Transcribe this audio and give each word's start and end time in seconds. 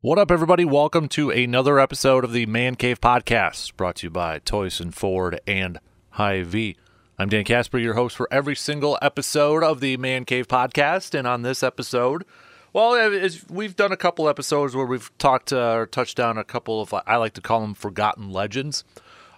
What 0.00 0.16
up, 0.16 0.30
everybody? 0.30 0.64
Welcome 0.64 1.08
to 1.08 1.30
another 1.30 1.80
episode 1.80 2.22
of 2.22 2.30
the 2.30 2.46
Man 2.46 2.76
Cave 2.76 3.00
Podcast, 3.00 3.74
brought 3.74 3.96
to 3.96 4.06
you 4.06 4.10
by 4.10 4.38
Toyson 4.38 4.94
Ford 4.94 5.40
and 5.44 5.80
Hy-Vee. 6.10 6.76
I'm 7.18 7.28
Dan 7.28 7.42
Casper, 7.42 7.78
your 7.78 7.94
host 7.94 8.14
for 8.14 8.28
every 8.30 8.54
single 8.54 8.96
episode 9.02 9.64
of 9.64 9.80
the 9.80 9.96
Man 9.96 10.24
Cave 10.24 10.46
Podcast. 10.46 11.18
And 11.18 11.26
on 11.26 11.42
this 11.42 11.64
episode, 11.64 12.24
well, 12.72 13.10
we've 13.50 13.74
done 13.74 13.90
a 13.90 13.96
couple 13.96 14.28
episodes 14.28 14.76
where 14.76 14.86
we've 14.86 15.10
talked 15.18 15.52
uh, 15.52 15.72
or 15.72 15.86
touched 15.86 16.16
down 16.16 16.38
a 16.38 16.44
couple 16.44 16.80
of, 16.80 16.94
I 16.94 17.16
like 17.16 17.32
to 17.32 17.40
call 17.40 17.60
them 17.60 17.74
forgotten 17.74 18.30
legends. 18.30 18.84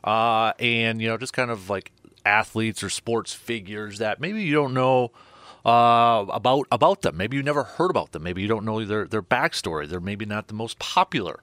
Uh, 0.04 0.52
and, 0.58 1.00
you 1.00 1.08
know, 1.08 1.16
just 1.16 1.32
kind 1.32 1.50
of 1.50 1.70
like 1.70 1.90
athletes 2.26 2.82
or 2.82 2.90
sports 2.90 3.32
figures 3.32 3.96
that 3.96 4.20
maybe 4.20 4.42
you 4.42 4.52
don't 4.52 4.74
know 4.74 5.10
uh, 5.64 6.24
about 6.30 6.66
about 6.72 7.02
them. 7.02 7.16
Maybe 7.16 7.36
you 7.36 7.42
never 7.42 7.64
heard 7.64 7.90
about 7.90 8.12
them. 8.12 8.22
Maybe 8.22 8.42
you 8.42 8.48
don't 8.48 8.64
know 8.64 8.84
their 8.84 9.06
their 9.06 9.22
backstory. 9.22 9.88
They're 9.88 10.00
maybe 10.00 10.24
not 10.24 10.48
the 10.48 10.54
most 10.54 10.78
popular, 10.78 11.40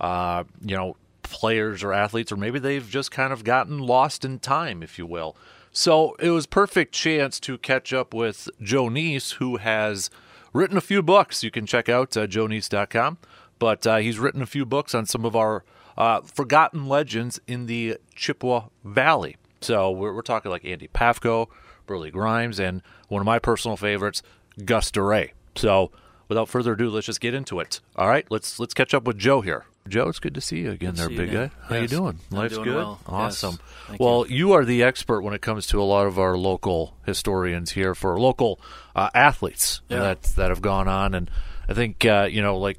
uh, 0.00 0.44
you 0.64 0.76
know, 0.76 0.96
players 1.22 1.82
or 1.82 1.92
athletes, 1.92 2.32
or 2.32 2.36
maybe 2.36 2.58
they've 2.58 2.88
just 2.88 3.10
kind 3.10 3.32
of 3.32 3.44
gotten 3.44 3.78
lost 3.78 4.24
in 4.24 4.38
time, 4.38 4.82
if 4.82 4.98
you 4.98 5.06
will. 5.06 5.36
So 5.72 6.14
it 6.18 6.30
was 6.30 6.46
perfect 6.46 6.92
chance 6.92 7.38
to 7.40 7.56
catch 7.58 7.92
up 7.92 8.12
with 8.12 8.48
Joe 8.60 8.88
Niese, 8.88 9.34
who 9.34 9.58
has 9.58 10.10
written 10.52 10.76
a 10.76 10.80
few 10.80 11.02
books. 11.02 11.44
You 11.44 11.50
can 11.50 11.64
check 11.66 11.88
out 11.88 12.16
uh, 12.16 12.26
joeniese.com, 12.26 13.18
but 13.58 13.86
uh, 13.86 13.96
he's 13.98 14.18
written 14.18 14.42
a 14.42 14.46
few 14.46 14.66
books 14.66 14.94
on 14.94 15.06
some 15.06 15.24
of 15.24 15.36
our 15.36 15.64
uh, 15.96 16.22
forgotten 16.22 16.86
legends 16.86 17.40
in 17.46 17.66
the 17.66 17.98
Chippewa 18.16 18.64
Valley. 18.84 19.36
So 19.60 19.90
we're, 19.90 20.12
we're 20.12 20.22
talking 20.22 20.50
like 20.50 20.64
Andy 20.64 20.88
Pafko, 20.88 21.48
Burleigh 21.90 22.10
Grimes, 22.12 22.60
and 22.60 22.82
one 23.08 23.20
of 23.20 23.26
my 23.26 23.40
personal 23.40 23.76
favorites, 23.76 24.22
Gus 24.64 24.90
Dorais. 24.92 25.32
So 25.56 25.90
without 26.28 26.48
further 26.48 26.74
ado, 26.74 26.88
let's 26.88 27.06
just 27.06 27.20
get 27.20 27.34
into 27.34 27.58
it. 27.58 27.80
All 27.96 28.06
right, 28.08 28.24
let's 28.30 28.60
let's 28.60 28.74
catch 28.74 28.94
up 28.94 29.02
with 29.04 29.18
Joe 29.18 29.40
here. 29.40 29.64
Joe, 29.88 30.08
it's 30.08 30.20
good 30.20 30.34
to 30.34 30.40
see 30.40 30.58
you 30.60 30.70
again, 30.70 30.90
Good 30.90 30.98
there, 30.98 31.10
you 31.10 31.16
big 31.16 31.32
guy. 31.32 31.50
How 31.68 31.74
Yes, 31.76 31.82
you 31.90 31.98
doing? 31.98 32.20
I'm 32.30 32.36
Life's 32.38 32.54
doing 32.54 32.64
good. 32.64 32.76
well. 32.76 33.00
Awesome. 33.06 33.58
Yes, 33.88 33.98
well, 33.98 34.26
you. 34.28 34.52
are 34.52 34.64
the 34.64 34.82
expert 34.84 35.22
when 35.22 35.34
it 35.34 35.40
comes 35.40 35.66
to 35.68 35.80
a 35.80 35.84
lot 35.84 36.06
of 36.06 36.18
our 36.18 36.36
local 36.36 36.94
historians 37.06 37.72
here 37.72 37.94
for 37.96 38.20
local 38.20 38.60
uh, 38.94 39.08
athletes 39.14 39.80
Yeah. 39.88 39.98
that 40.00 40.22
that 40.36 40.50
have 40.50 40.62
gone 40.62 40.86
on, 40.86 41.14
and 41.14 41.30
I 41.68 41.74
think 41.74 42.04
uh, 42.04 42.28
you 42.30 42.40
know, 42.42 42.58
like 42.58 42.78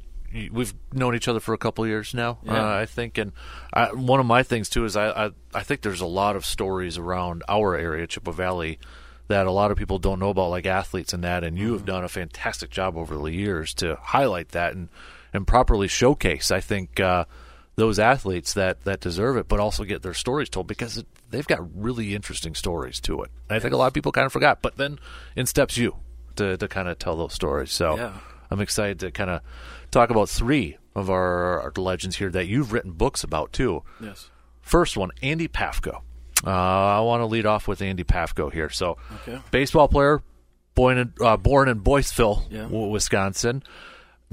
we've 0.51 0.73
known 0.93 1.13
each 1.15 1.27
other 1.27 1.41
for 1.41 1.53
a 1.53 1.57
couple 1.57 1.83
of 1.83 1.89
years 1.89 2.13
now. 2.13 2.37
Yeah. 2.43 2.53
Uh, 2.63 2.77
I 2.77 2.85
think, 2.85 3.17
and 3.17 3.33
I, 3.73 3.91
one 3.91 4.21
of 4.21 4.25
my 4.25 4.43
things 4.43 4.69
too 4.69 4.85
is 4.85 4.95
I, 4.95 5.09
I 5.25 5.31
I 5.53 5.63
think 5.63 5.81
there's 5.81 5.99
a 6.01 6.05
lot 6.05 6.35
of 6.37 6.45
stories 6.45 6.97
around 6.97 7.43
our 7.49 7.75
area, 7.75 8.07
Chippewa 8.07 8.31
Valley. 8.33 8.79
That 9.31 9.47
a 9.47 9.51
lot 9.51 9.71
of 9.71 9.77
people 9.77 9.97
don't 9.97 10.19
know 10.19 10.29
about, 10.29 10.49
like 10.49 10.65
athletes 10.65 11.13
and 11.13 11.23
that, 11.23 11.43
and 11.43 11.57
you 11.57 11.67
Mm-hmm. 11.67 11.73
have 11.77 11.85
done 11.85 12.03
a 12.03 12.09
fantastic 12.09 12.69
job 12.69 12.95
over 12.97 13.15
the 13.17 13.31
years 13.31 13.73
to 13.75 13.95
highlight 14.01 14.49
that 14.49 14.73
and, 14.73 14.89
and 15.33 15.47
properly 15.47 15.87
showcase. 15.87 16.51
I 16.51 16.59
think 16.59 16.99
uh, 16.99 17.25
those 17.75 17.97
athletes 17.97 18.53
that, 18.53 18.83
that 18.83 18.99
deserve 18.99 19.37
it, 19.37 19.47
but 19.47 19.59
also 19.59 19.83
get 19.85 20.01
their 20.01 20.13
stories 20.13 20.49
told 20.49 20.67
because 20.67 20.97
it, 20.97 21.07
they've 21.29 21.47
got 21.47 21.59
really 21.75 22.13
interesting 22.13 22.55
stories 22.55 22.99
to 23.01 23.21
it. 23.23 23.31
And 23.49 23.55
I 23.55 23.59
think 23.59 23.73
a 23.73 23.77
lot 23.77 23.87
of 23.87 23.93
people 23.93 24.11
kind 24.11 24.25
of 24.25 24.33
forgot, 24.33 24.61
but 24.61 24.75
then 24.77 24.99
in 25.35 25.45
steps 25.45 25.77
you 25.77 25.95
to, 26.35 26.57
to 26.57 26.67
kind 26.67 26.87
of 26.89 26.99
tell 26.99 27.15
those 27.15 27.33
stories. 27.33 27.71
So 27.71 27.95
Yeah. 27.97 28.13
I'm 28.51 28.59
excited 28.59 28.99
to 28.99 29.11
kind 29.11 29.29
of 29.29 29.41
talk 29.91 30.09
about 30.09 30.27
three 30.29 30.77
of 30.93 31.09
our, 31.09 31.61
our 31.61 31.71
legends 31.77 32.17
here 32.17 32.29
that 32.31 32.47
you've 32.47 32.73
written 32.73 32.91
books 32.91 33.23
about 33.23 33.53
too. 33.53 33.83
Yes. 34.01 34.29
First 34.61 34.97
one, 34.97 35.11
Andy 35.23 35.47
Pafko. 35.47 36.01
Uh, 36.45 36.49
I 36.49 36.99
want 37.01 37.21
to 37.21 37.25
lead 37.25 37.45
off 37.45 37.67
with 37.67 37.81
Andy 37.81 38.03
Pafko 38.03 38.51
here. 38.51 38.69
So, 38.69 38.97
Okay. 39.27 39.39
baseball 39.51 39.87
player, 39.87 40.21
born 40.75 40.97
in, 40.97 41.13
uh, 41.21 41.37
born 41.37 41.69
in 41.69 41.81
Boyceville, 41.81 42.43
Yeah. 42.49 42.65
Wisconsin. 42.67 43.63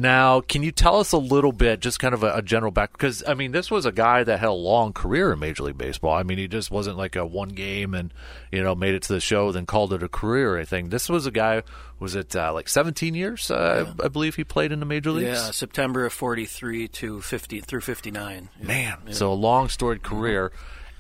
Now, 0.01 0.41
can 0.43 0.63
you 0.63 0.71
tell 0.71 1.01
us 1.01 1.11
a 1.11 1.19
little 1.19 1.51
bit, 1.51 1.81
just 1.81 1.99
kind 1.99 2.15
of 2.15 2.23
a, 2.23 2.35
a 2.37 2.41
general 2.43 2.71
back? 2.71 2.93
Because 2.93 3.25
I 3.27 3.35
mean, 3.35 3.51
this 3.51 3.69
was 3.69 3.85
a 3.85 3.91
guy 3.91 4.23
that 4.23 4.39
had 4.39 4.49
a 4.49 4.53
long 4.53 4.93
career 4.93 5.33
in 5.33 5.41
Major 5.41 5.65
League 5.65 5.77
Baseball. 5.77 6.15
I 6.15 6.23
mean, 6.23 6.39
he 6.39 6.47
just 6.47 6.71
wasn't 6.71 6.97
like 6.97 7.17
a 7.17 7.27
one 7.27 7.49
game 7.49 7.95
and 7.95 8.15
you 8.53 8.63
know 8.63 8.77
made 8.77 8.95
it 8.95 9.03
to 9.03 9.13
the 9.13 9.19
show, 9.21 9.51
then 9.51 9.67
called 9.67 9.93
it 9.93 10.05
a 10.05 10.09
career 10.09 10.53
or 10.55 10.57
anything. 10.57 10.91
This 10.91 11.09
was 11.09 11.27
a 11.27 11.33
guy. 11.33 11.65
Was 11.99 12.15
it 12.15 12.37
uh, 12.37 12.53
like 12.55 12.69
17 12.69 13.17
years? 13.17 13.51
Uh, 13.51 13.93
I, 14.01 14.05
I 14.05 14.09
believe 14.09 14.37
he 14.37 14.45
played 14.45 14.71
in 14.71 14.79
the 14.79 14.87
major 14.87 15.11
leagues. 15.11 15.37
Yeah, 15.37 15.51
September 15.51 16.07
of 16.07 16.13
43 16.13 16.87
to 16.87 17.21
50 17.21 17.61
through 17.63 17.81
59. 17.81 18.51
Yeah. 18.61 18.65
Man, 18.69 18.99
so 19.11 19.33
a 19.33 19.35
long 19.35 19.69
storied 19.69 20.05
career. 20.05 20.53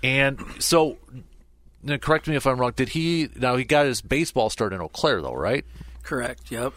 And 0.03 0.41
so, 0.59 0.99
now 1.83 1.97
correct 1.97 2.29
me 2.29 2.37
if 2.37 2.47
I'm 2.47 2.59
wrong. 2.61 2.73
Did 2.75 2.91
he? 2.91 3.29
Now 3.37 3.57
he 3.57 3.65
got 3.65 3.87
his 3.87 4.01
baseball 4.01 4.51
start 4.51 4.73
in 4.73 4.81
Eau 4.81 4.89
Claire, 4.89 5.23
though, 5.23 5.35
right? 5.35 5.65
Correct. 6.03 6.51
Yep. 6.51 6.73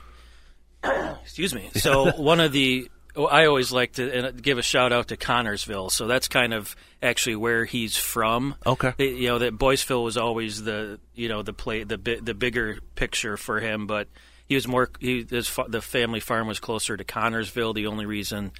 Excuse 1.23 1.53
me. 1.53 1.69
So 1.75 2.11
one 2.17 2.39
of 2.39 2.51
the 2.51 2.89
oh, 3.15 3.25
I 3.25 3.45
always 3.45 3.71
like 3.71 3.93
to 3.93 4.33
give 4.41 4.57
a 4.57 4.63
shout 4.63 4.91
out 4.91 5.09
to 5.09 5.17
Connorsville. 5.17 5.91
So 5.91 6.07
that's 6.07 6.27
kind 6.27 6.53
of 6.53 6.75
actually 7.01 7.35
where 7.35 7.65
he's 7.65 7.95
from. 7.97 8.55
Okay. 8.65 8.93
You 8.97 9.29
know 9.29 9.39
that 9.39 9.57
Boyceville 9.57 10.03
was 10.03 10.17
always 10.17 10.63
the 10.63 10.99
you 11.13 11.29
know 11.29 11.43
the 11.43 11.53
play 11.53 11.83
the 11.83 11.97
the 11.97 12.33
bigger 12.33 12.79
picture 12.95 13.38
for 13.38 13.59
him, 13.59 13.88
but 13.88 14.07
he 14.47 14.55
was 14.55 14.67
more 14.67 14.89
he 14.99 15.25
his 15.29 15.57
the 15.67 15.81
family 15.81 16.19
farm 16.19 16.47
was 16.47 16.59
closer 16.59 16.97
to 16.97 17.03
Connorsville. 17.03 17.73
The 17.73 17.88
only 17.88 18.05
reason 18.05 18.51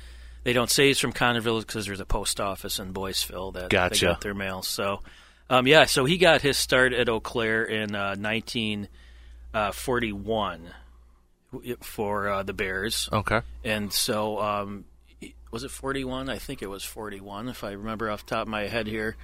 they 0.44 0.53
don't 0.53 0.69
say 0.69 0.88
he's 0.88 1.00
from 1.00 1.13
Connorsville 1.13 1.59
is 1.59 1.66
because 1.66 1.85
there's 1.85 2.00
a 2.00 2.06
post 2.06 2.40
office 2.40 2.79
in 2.79 2.94
Boyceville 2.94 3.53
that 3.53 3.69
Gotcha. 3.69 4.06
they 4.06 4.12
got 4.12 4.22
their 4.22 4.34
mail. 4.34 4.62
So 4.62 5.02
um, 5.52 5.68
yeah, 5.68 5.85
so 5.85 6.06
he 6.06 6.18
got 6.18 6.41
his 6.41 6.57
start 6.57 6.94
at 6.94 7.09
Eau 7.09 7.19
Claire 7.19 7.66
in 7.66 7.94
uh, 7.94 8.16
1941 8.16 10.62
for 11.81 12.29
uh, 12.29 12.44
the 12.44 12.53
Bears. 12.53 13.09
Okay. 13.12 13.41
And 13.66 13.91
so, 13.91 14.40
um, 14.40 14.85
was 15.52 15.66
it 15.66 15.72
41? 15.72 16.29
I 16.29 16.38
think 16.38 16.62
it 16.62 16.69
was 16.69 16.85
41, 16.85 17.50
if 17.50 17.66
I 17.66 17.72
remember 17.72 18.09
off 18.09 18.25
the 18.25 18.35
top 18.35 18.44
of 18.44 18.47
my 18.47 18.68
head 18.68 18.88
here. 18.88 19.18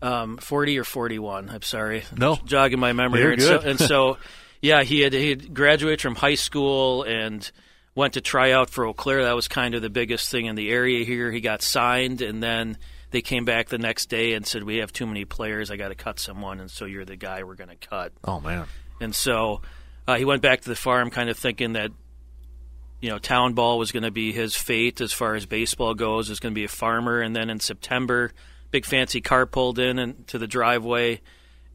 Um, 0.00 0.38
40 0.38 0.78
or 0.78 0.84
41. 0.84 1.50
I'm 1.50 1.60
sorry. 1.60 2.04
No. 2.16 2.38
Jogging 2.46 2.80
my 2.80 2.94
memory 2.94 3.20
You're 3.20 3.36
here. 3.36 3.56
And 3.56 3.62
good. 3.62 3.62
so, 3.62 3.68
and 3.68 3.78
so, 3.78 4.16
yeah, 4.62 4.84
he 4.84 5.00
had, 5.00 5.12
he 5.12 5.28
had 5.28 5.52
graduated 5.52 6.00
from 6.00 6.14
high 6.14 6.36
school 6.36 7.02
and 7.02 7.50
went 7.98 8.14
to 8.14 8.20
try 8.20 8.52
out 8.52 8.70
for 8.70 8.86
Eau 8.86 8.94
Claire. 8.94 9.24
That 9.24 9.34
was 9.34 9.48
kind 9.48 9.74
of 9.74 9.82
the 9.82 9.90
biggest 9.90 10.30
thing 10.30 10.46
in 10.46 10.54
the 10.54 10.70
area 10.70 11.04
here. 11.04 11.32
He 11.32 11.40
got 11.40 11.62
signed, 11.62 12.22
and 12.22 12.40
then 12.40 12.78
they 13.10 13.20
came 13.20 13.44
back 13.44 13.68
the 13.68 13.78
next 13.78 14.06
day 14.06 14.34
and 14.34 14.46
said, 14.46 14.62
We 14.62 14.76
have 14.76 14.92
too 14.92 15.06
many 15.06 15.24
players. 15.24 15.70
I 15.70 15.76
got 15.76 15.88
to 15.88 15.96
cut 15.96 16.20
someone. 16.20 16.60
And 16.60 16.70
so 16.70 16.84
you're 16.84 17.04
the 17.04 17.16
guy 17.16 17.42
we're 17.42 17.56
going 17.56 17.76
to 17.76 17.88
cut. 17.88 18.12
Oh 18.22 18.40
man. 18.40 18.66
And 19.00 19.14
so 19.14 19.62
uh, 20.06 20.16
he 20.16 20.24
went 20.24 20.42
back 20.42 20.60
to 20.60 20.68
the 20.68 20.76
farm, 20.76 21.10
kind 21.10 21.28
of 21.28 21.36
thinking 21.36 21.72
that 21.72 21.90
you 23.00 23.10
know 23.10 23.18
town 23.18 23.54
ball 23.54 23.78
was 23.78 23.90
going 23.90 24.04
to 24.04 24.12
be 24.12 24.32
his 24.32 24.54
fate 24.54 25.00
as 25.00 25.12
far 25.12 25.34
as 25.34 25.44
baseball 25.44 25.94
goes. 25.94 26.30
Is 26.30 26.40
going 26.40 26.52
to 26.52 26.58
be 26.58 26.64
a 26.64 26.68
farmer, 26.68 27.20
and 27.20 27.34
then 27.34 27.50
in 27.50 27.58
September, 27.58 28.32
big 28.70 28.84
fancy 28.84 29.20
car 29.20 29.44
pulled 29.44 29.80
in 29.80 29.98
and 29.98 30.24
to 30.28 30.38
the 30.38 30.46
driveway, 30.46 31.20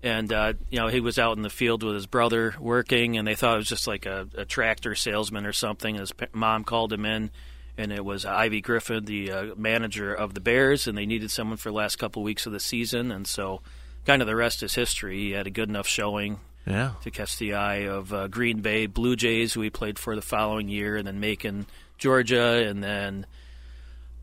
and 0.04 0.32
uh, 0.32 0.54
you 0.70 0.78
know 0.80 0.88
he 0.90 1.00
was 1.00 1.18
out 1.18 1.36
in 1.38 1.42
the 1.44 1.50
field 1.50 1.82
with 1.82 1.96
his 1.96 2.06
brother 2.06 2.54
working, 2.60 3.18
and 3.18 3.28
they 3.28 3.34
thought 3.36 3.56
it 3.56 3.58
was 3.58 3.70
just 3.70 3.88
like 3.88 4.06
a, 4.06 4.28
a 4.36 4.46
tractor 4.46 4.94
salesman 4.94 5.46
or 5.48 5.54
something. 5.54 5.96
His 5.96 6.12
p- 6.12 6.28
mom 6.34 6.64
called 6.64 6.94
him 6.94 7.06
in. 7.06 7.32
And 7.76 7.92
it 7.92 8.06
was 8.06 8.24
Ivy 8.24 8.62
Griffin, 8.62 9.06
the 9.06 9.32
uh, 9.32 9.46
manager 9.58 10.14
of 10.14 10.36
the 10.36 10.40
Bears, 10.40 10.86
and 10.86 10.96
they 10.96 11.08
needed 11.08 11.32
someone 11.32 11.58
for 11.58 11.70
the 11.70 11.76
last 11.76 11.96
couple 11.96 12.22
weeks 12.22 12.46
of 12.46 12.52
the 12.52 12.60
season. 12.60 13.12
And 13.12 13.26
so, 13.26 13.62
kind 14.06 14.22
of 14.22 14.28
the 14.28 14.36
rest 14.36 14.62
is 14.62 14.76
history. 14.76 15.18
He 15.18 15.32
had 15.32 15.48
a 15.48 15.50
good 15.50 15.70
enough 15.70 15.88
showing 15.88 16.40
Yeah. 16.68 16.92
to 17.02 17.10
catch 17.10 17.40
the 17.40 17.56
eye 17.56 17.88
of 17.88 18.14
uh, 18.14 18.28
Green 18.28 18.62
Bay 18.62 18.86
Blue 18.86 19.16
Jays, 19.16 19.54
who 19.54 19.62
he 19.62 19.72
played 19.72 19.98
for 19.98 20.16
the 20.16 20.22
following 20.22 20.68
year, 20.70 20.98
and 20.98 21.08
then 21.08 21.20
Macon, 21.20 21.66
Georgia, 21.98 22.64
and 22.70 22.84
then 22.84 23.26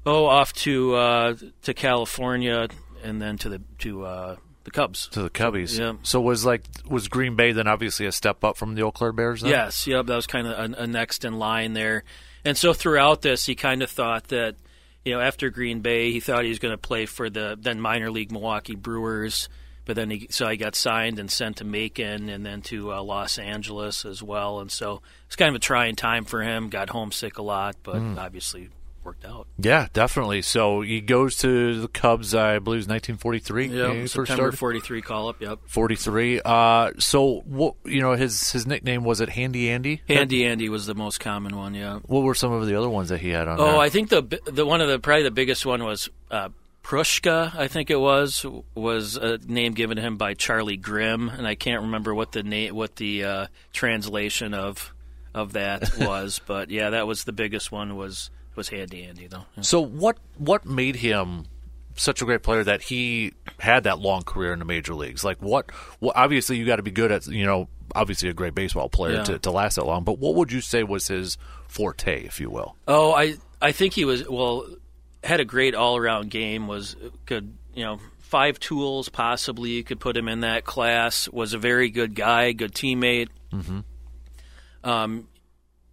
oh 0.06 0.26
off 0.26 0.52
to 0.52 0.94
uh, 0.94 1.34
to 1.62 1.74
California, 1.74 2.68
and 3.02 3.20
then 3.20 3.36
to 3.38 3.48
the 3.48 3.60
to 3.78 4.04
uh, 4.04 4.36
the 4.70 4.80
Cubs. 4.80 5.08
To 5.08 5.22
the 5.22 5.30
Cubbies. 5.30 5.78
Yeah. 5.78 5.94
So 6.02 6.20
was 6.20 6.44
like 6.44 6.62
was 6.88 7.08
Green 7.08 7.36
Bay 7.36 7.52
then 7.52 7.66
obviously 7.66 8.06
a 8.06 8.12
step 8.12 8.44
up 8.44 8.56
from 8.56 8.74
the 8.74 8.82
Eau 8.82 8.90
Claire 8.90 9.12
Bears? 9.12 9.42
Then? 9.42 9.50
Yes, 9.50 9.86
yep, 9.86 10.06
that 10.06 10.16
was 10.16 10.26
kind 10.26 10.46
of 10.46 10.72
a, 10.72 10.82
a 10.82 10.86
next 10.86 11.24
in 11.24 11.38
line 11.38 11.72
there. 11.72 12.04
And 12.44 12.56
so 12.56 12.72
throughout 12.72 13.22
this, 13.22 13.44
he 13.44 13.54
kind 13.54 13.82
of 13.82 13.90
thought 13.90 14.28
that, 14.28 14.56
you 15.04 15.12
know, 15.12 15.20
after 15.20 15.50
Green 15.50 15.80
Bay, 15.80 16.10
he 16.10 16.20
thought 16.20 16.44
he 16.44 16.48
was 16.48 16.58
going 16.58 16.72
to 16.72 16.78
play 16.78 17.06
for 17.06 17.28
the 17.28 17.58
then 17.60 17.80
minor 17.80 18.10
league 18.10 18.32
Milwaukee 18.32 18.76
Brewers, 18.76 19.48
but 19.84 19.96
then 19.96 20.10
he 20.10 20.28
so 20.30 20.48
he 20.48 20.56
got 20.56 20.74
signed 20.74 21.18
and 21.18 21.30
sent 21.30 21.58
to 21.58 21.64
Macon 21.64 22.28
and 22.28 22.46
then 22.46 22.62
to 22.62 22.92
uh, 22.92 23.02
Los 23.02 23.38
Angeles 23.38 24.04
as 24.04 24.22
well, 24.22 24.60
and 24.60 24.70
so 24.70 25.02
it's 25.26 25.36
kind 25.36 25.50
of 25.50 25.56
a 25.56 25.60
trying 25.60 25.96
time 25.96 26.24
for 26.24 26.42
him. 26.42 26.68
Got 26.68 26.90
homesick 26.90 27.38
a 27.38 27.42
lot, 27.42 27.76
but 27.82 27.96
obviously 27.96 28.70
worked 29.04 29.24
out. 29.24 29.46
Yeah, 29.58 29.88
definitely. 29.92 30.42
So 30.42 30.80
he 30.80 31.00
goes 31.00 31.36
to 31.38 31.80
the 31.80 31.88
Cubs, 31.88 32.34
I 32.34 32.58
believe, 32.58 32.80
it's 32.80 32.88
1943. 32.88 33.66
Yeah, 33.66 34.06
September 34.06 34.52
forty 34.52 34.80
three 34.80 35.02
call 35.02 35.28
up. 35.28 35.40
Yep. 35.40 35.60
43. 35.66 36.40
Uh, 36.44 36.92
so 36.98 37.40
what 37.46 37.74
you 37.84 38.00
know 38.00 38.12
his 38.12 38.52
his 38.52 38.66
nickname 38.66 39.04
was 39.04 39.20
it 39.20 39.30
Handy 39.30 39.70
Andy? 39.70 40.02
Handy 40.08 40.46
Andy 40.46 40.68
was 40.68 40.86
the 40.86 40.94
most 40.94 41.20
common 41.20 41.56
one. 41.56 41.74
Yeah. 41.74 42.00
What 42.06 42.22
were 42.22 42.34
some 42.34 42.52
of 42.52 42.66
the 42.66 42.76
other 42.76 42.88
ones 42.88 43.08
that 43.08 43.20
he 43.20 43.30
had 43.30 43.48
on? 43.48 43.60
Oh, 43.60 43.64
there? 43.64 43.76
I 43.78 43.88
think 43.88 44.08
the 44.08 44.40
the 44.46 44.66
one 44.66 44.80
of 44.80 44.88
the 44.88 44.98
probably 44.98 45.24
the 45.24 45.30
biggest 45.30 45.64
one 45.64 45.84
was 45.84 46.08
uh, 46.30 46.50
Prushka. 46.82 47.54
I 47.54 47.68
think 47.68 47.90
it 47.90 48.00
was 48.00 48.44
was 48.74 49.16
a 49.16 49.38
name 49.38 49.74
given 49.74 49.96
to 49.96 50.02
him 50.02 50.16
by 50.16 50.34
Charlie 50.34 50.76
Grimm, 50.76 51.28
and 51.28 51.46
I 51.46 51.54
can't 51.54 51.82
remember 51.82 52.14
what 52.14 52.32
the 52.32 52.42
name 52.42 52.74
what 52.74 52.96
the 52.96 53.24
uh, 53.24 53.46
translation 53.72 54.54
of 54.54 54.92
of 55.34 55.52
that 55.52 55.96
was, 55.98 56.40
but 56.46 56.70
yeah, 56.70 56.90
that 56.90 57.06
was 57.06 57.24
the 57.24 57.32
biggest 57.32 57.70
one. 57.70 57.96
Was 57.96 58.30
was 58.56 58.68
Handy 58.68 59.04
Andy 59.04 59.26
though? 59.26 59.44
Yeah. 59.56 59.62
So 59.62 59.80
what 59.80 60.18
what 60.38 60.64
made 60.66 60.96
him 60.96 61.46
such 61.96 62.22
a 62.22 62.24
great 62.24 62.42
player 62.42 62.64
that 62.64 62.82
he 62.82 63.32
had 63.58 63.84
that 63.84 63.98
long 63.98 64.22
career 64.22 64.52
in 64.52 64.58
the 64.58 64.64
major 64.64 64.94
leagues? 64.94 65.24
Like 65.24 65.40
what? 65.42 65.70
what 65.98 66.16
obviously, 66.16 66.56
you 66.56 66.64
got 66.66 66.76
to 66.76 66.82
be 66.82 66.90
good 66.90 67.12
at 67.12 67.26
you 67.26 67.44
know 67.44 67.68
obviously 67.94 68.28
a 68.28 68.32
great 68.32 68.54
baseball 68.54 68.88
player 68.88 69.16
Yeah. 69.16 69.24
to, 69.24 69.38
to 69.40 69.50
last 69.50 69.74
that 69.76 69.84
long. 69.84 70.04
But 70.04 70.18
what 70.18 70.34
would 70.36 70.52
you 70.52 70.60
say 70.60 70.82
was 70.84 71.08
his 71.08 71.36
forte, 71.68 72.24
if 72.24 72.40
you 72.40 72.50
will? 72.50 72.76
Oh, 72.88 73.12
I 73.12 73.34
I 73.60 73.72
think 73.72 73.94
he 73.94 74.04
was 74.04 74.28
well 74.28 74.66
had 75.24 75.40
a 75.40 75.44
great 75.44 75.74
all 75.74 75.96
around 75.96 76.30
game. 76.30 76.66
Was 76.68 76.96
good, 77.26 77.52
you 77.74 77.84
know, 77.84 77.98
five 78.20 78.58
tools 78.60 79.08
possibly. 79.08 79.70
You 79.70 79.84
could 79.84 80.00
put 80.00 80.16
him 80.16 80.28
in 80.28 80.40
that 80.40 80.64
class. 80.64 81.28
Was 81.28 81.52
a 81.54 81.58
very 81.58 81.90
good 81.90 82.14
guy, 82.14 82.52
good 82.52 82.72
teammate. 82.72 83.28
Mm-hmm. 83.52 83.80
Um, 84.82 85.28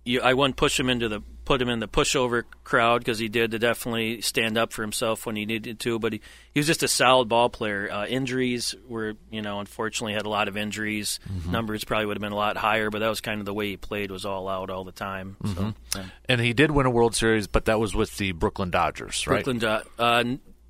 you, 0.06 0.21
I 0.21 0.33
wouldn't 0.33 0.56
push 0.56 0.80
him 0.80 0.89
into 0.89 1.09
the 1.09 1.21
put 1.48 1.62
him 1.62 1.70
in 1.70 1.80
the 1.80 1.88
pushover 1.88 2.44
crowd 2.66 3.00
because 3.00 3.18
he 3.18 3.30
did 3.30 3.52
to 3.52 3.60
definitely 3.60 4.20
stand 4.20 4.58
up 4.58 4.74
for 4.74 4.82
himself 4.82 5.26
when 5.26 5.38
he 5.38 5.46
needed 5.46 5.80
to. 5.80 5.98
But 5.98 6.12
he, 6.14 6.22
he 6.54 6.60
was 6.60 6.68
just 6.68 6.84
a 6.84 6.90
solid 6.90 7.30
ball 7.30 7.50
player. 7.50 7.90
Uh, 7.90 8.06
injuries 8.06 8.76
were, 8.86 9.14
you 9.32 9.42
know, 9.42 9.62
unfortunately 9.62 10.14
had 10.14 10.26
a 10.26 10.30
lot 10.30 10.50
of 10.50 10.58
injuries. 10.58 11.20
Numbers 11.50 11.86
probably 11.86 12.06
would 12.06 12.18
have 12.18 12.22
been 12.22 12.34
a 12.34 12.36
lot 12.38 12.58
higher, 12.58 12.90
but 12.90 13.00
that 13.00 13.08
was 13.08 13.22
kind 13.22 13.40
of 13.40 13.46
the 13.46 13.54
way 13.54 13.70
he 13.70 13.78
played. 13.78 14.12
Was 14.12 14.26
all 14.26 14.50
out 14.50 14.70
all 14.70 14.84
the 14.84 14.92
time. 14.92 15.38
So, 15.56 15.74
yeah. 15.96 16.04
And 16.28 16.42
he 16.42 16.52
did 16.52 16.70
win 16.70 16.86
a 16.86 16.90
World 16.90 17.16
Series, 17.16 17.48
but 17.48 17.66
that 17.66 17.80
was 17.80 17.96
with 17.96 18.18
the 18.18 18.34
Brooklyn 18.34 18.70
Dodgers, 18.70 19.26
right? 19.26 19.36
Brooklyn 19.36 19.60
Dot. 19.60 19.88
Uh, 19.98 20.24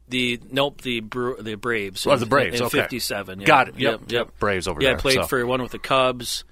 the 0.07 0.39
nope, 0.51 0.81
the 0.81 0.99
Bru- 0.99 1.41
the 1.41 1.55
Braves. 1.55 2.05
Oh, 2.05 2.15
the 2.15 2.27
Braves, 2.27 2.59
in, 2.59 2.67
okay. 2.67 2.81
'57. 2.81 3.39
Got 3.39 3.69
it. 3.69 3.79
Yep, 3.79 4.01
yep. 4.09 4.39
Braves 4.39 4.67
over 4.67 4.79
yeah, 4.79 4.89
there, 4.89 4.97
I 4.97 5.01
played 5.01 5.15
so. 5.15 5.23
for 5.23 5.45
one 5.45 5.61
with 5.61 5.71
the 5.71 5.79
Cubs, 5.79 6.43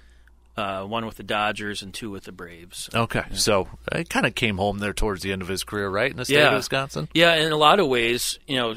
uh, 0.56 0.84
one 0.84 1.04
with 1.06 1.16
the 1.16 1.22
Dodgers, 1.22 1.82
and 1.82 1.92
two 1.92 2.10
with 2.10 2.24
the 2.24 2.32
Braves. 2.32 2.88
Okay, 2.94 3.22
so 3.32 3.68
he 3.94 4.04
kind 4.04 4.26
of 4.26 4.34
came 4.34 4.56
home 4.56 4.78
there 4.78 4.92
towards 4.94 5.22
the 5.22 5.32
end 5.32 5.42
of 5.42 5.48
his 5.48 5.64
career, 5.64 5.88
right, 5.88 6.10
in 6.10 6.16
the 6.16 6.24
state 6.24 6.36
Yeah. 6.36 6.48
of 6.48 6.54
Wisconsin. 6.54 7.08
Yeah, 7.14 7.34
in 7.34 7.52
a 7.52 7.56
lot 7.56 7.78
of 7.80 7.88
ways, 7.88 8.38
you 8.46 8.56
know, 8.56 8.74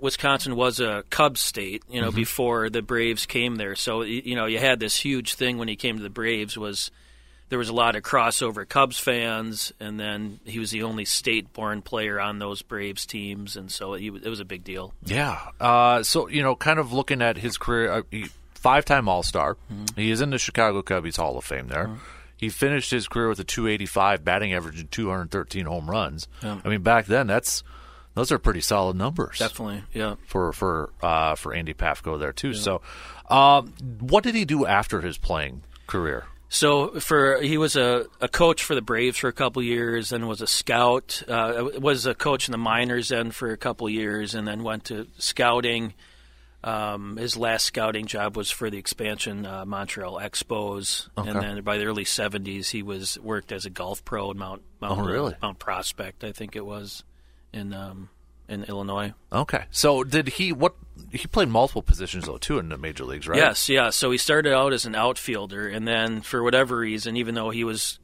Wisconsin 0.00 0.56
was 0.56 0.78
a 0.78 1.04
Cubs 1.10 1.40
state, 1.40 1.82
you 1.88 2.00
know, 2.00 2.10
before 2.12 2.68
the 2.70 2.82
Braves 2.82 3.24
came 3.26 3.56
there. 3.56 3.74
So 3.74 4.02
you 4.02 4.34
know, 4.36 4.46
you 4.46 4.58
had 4.58 4.78
this 4.78 4.94
huge 4.96 5.34
thing 5.34 5.58
when 5.58 5.68
he 5.68 5.76
came 5.76 5.96
to 5.96 6.02
the 6.02 6.10
Braves 6.10 6.56
was 6.56 6.90
there 7.48 7.58
was 7.60 7.68
a 7.68 7.72
lot 7.72 7.94
of 7.96 8.02
crossover 8.02 8.68
Cubs 8.68 8.98
fans, 8.98 9.72
and 9.80 9.98
then 9.98 10.40
he 10.44 10.58
was 10.58 10.70
the 10.72 10.82
only 10.82 11.04
state-born 11.04 11.80
player 11.80 12.20
on 12.20 12.38
those 12.40 12.60
Braves 12.60 13.06
teams, 13.06 13.56
and 13.56 13.70
so 13.70 13.94
he, 13.94 14.08
w- 14.08 14.24
it 14.24 14.28
was 14.28 14.40
a 14.40 14.44
big 14.44 14.64
deal. 14.64 14.92
Yeah. 15.04 15.38
Uh, 15.60 16.02
so 16.02 16.28
you 16.28 16.42
know, 16.42 16.56
kind 16.56 16.78
of 16.78 16.92
looking 16.92 17.22
at 17.22 17.38
his 17.38 17.56
career, 17.56 17.90
uh, 17.92 18.02
he, 18.10 18.26
five-time 18.66 19.08
All-Star. 19.08 19.56
He 19.94 20.10
is 20.10 20.20
in 20.20 20.30
the 20.30 20.38
Chicago 20.38 20.82
Cubbies 20.82 21.18
Hall 21.18 21.38
of 21.38 21.44
Fame. 21.44 21.68
There, 21.68 21.88
he 22.36 22.48
finished 22.48 22.90
his 22.90 23.06
career 23.06 23.28
with 23.28 23.38
a 23.38 23.44
285 23.44 24.24
batting 24.24 24.52
average 24.52 24.80
and 24.80 24.90
213 24.90 25.66
home 25.66 25.88
runs. 25.88 26.26
I 26.42 26.68
mean, 26.68 26.82
back 26.82 27.06
then, 27.06 27.28
that's 27.28 27.62
those 28.14 28.32
are 28.32 28.40
pretty 28.40 28.60
solid 28.60 28.96
numbers. 28.96 29.38
Definitely, 29.38 29.84
yeah. 29.92 30.16
For 30.26 30.52
for 30.52 30.90
uh, 31.00 31.36
for 31.36 31.54
Andy 31.54 31.74
Pafko 31.74 32.18
there 32.18 32.32
too. 32.32 32.54
So, 32.54 32.80
um, 33.30 33.72
what 34.00 34.24
did 34.24 34.34
he 34.34 34.44
do 34.44 34.66
after 34.66 35.00
his 35.00 35.16
playing 35.16 35.62
career? 35.86 36.24
So 36.48 36.98
for 36.98 37.40
he 37.40 37.58
was 37.58 37.76
a, 37.76 38.06
a 38.20 38.28
coach 38.28 38.64
for 38.64 38.74
the 38.74 38.82
Braves 38.82 39.18
for 39.18 39.28
a 39.28 39.32
couple 39.32 39.62
years, 39.62 40.10
then 40.10 40.26
was 40.26 40.40
a 40.40 40.46
scout. 40.46 41.22
Uh, 41.28 41.68
was 41.78 42.06
a 42.06 42.14
coach 42.14 42.48
in 42.48 42.52
the 42.52 42.58
minors 42.58 43.10
then 43.10 43.30
for 43.30 43.52
a 43.52 43.56
couple 43.56 43.88
years, 43.88 44.34
and 44.34 44.48
then 44.48 44.64
went 44.64 44.86
to 44.86 45.06
scouting. 45.18 45.94
Um, 46.66 47.16
his 47.16 47.36
last 47.36 47.64
scouting 47.64 48.06
job 48.06 48.36
was 48.36 48.50
for 48.50 48.68
the 48.70 48.78
expansion 48.78 49.46
uh, 49.46 49.64
Montreal 49.64 50.18
Expos, 50.20 51.08
Okay. 51.16 51.30
and 51.30 51.40
then 51.40 51.62
by 51.62 51.78
the 51.78 51.84
early 51.84 52.04
'70s 52.04 52.70
he 52.70 52.82
was 52.82 53.18
worked 53.20 53.52
as 53.52 53.64
a 53.66 53.70
golf 53.70 54.04
pro 54.04 54.30
in 54.32 54.38
Mount 54.38 54.62
Mount, 54.80 55.00
Oh, 55.00 55.04
really? 55.04 55.34
Mount 55.40 55.58
Prospect, 55.60 56.24
I 56.24 56.32
think 56.32 56.56
it 56.56 56.66
was 56.66 57.04
in 57.52 57.72
um, 57.72 58.08
in 58.48 58.64
Illinois. 58.64 59.14
Okay. 59.32 59.64
So 59.70 60.02
did 60.02 60.26
he 60.28 60.52
what 60.52 60.74
he 61.12 61.26
played 61.28 61.48
multiple 61.48 61.82
positions 61.82 62.26
though 62.26 62.38
too 62.38 62.58
in 62.58 62.68
the 62.68 62.76
major 62.78 63.04
leagues, 63.04 63.28
right? 63.28 63.38
Yes, 63.38 63.68
yeah. 63.68 63.90
So 63.90 64.10
he 64.10 64.18
started 64.18 64.52
out 64.52 64.72
as 64.72 64.86
an 64.86 64.96
outfielder, 64.96 65.68
and 65.68 65.86
then 65.86 66.20
for 66.20 66.42
whatever 66.42 66.78
reason, 66.78 67.16
even 67.16 67.36
though 67.36 67.50
he 67.50 67.62
was 67.62 68.00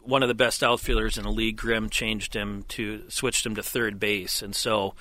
one 0.00 0.22
of 0.22 0.28
the 0.28 0.34
best 0.34 0.62
outfielders 0.62 1.18
in 1.18 1.24
the 1.24 1.30
league, 1.30 1.56
Grimm 1.56 1.90
changed 1.90 2.34
him 2.34 2.64
to 2.68 3.02
switched 3.08 3.44
him 3.44 3.54
to 3.56 3.62
third 3.62 4.00
base, 4.00 4.40
and 4.40 4.54
so 4.56 4.94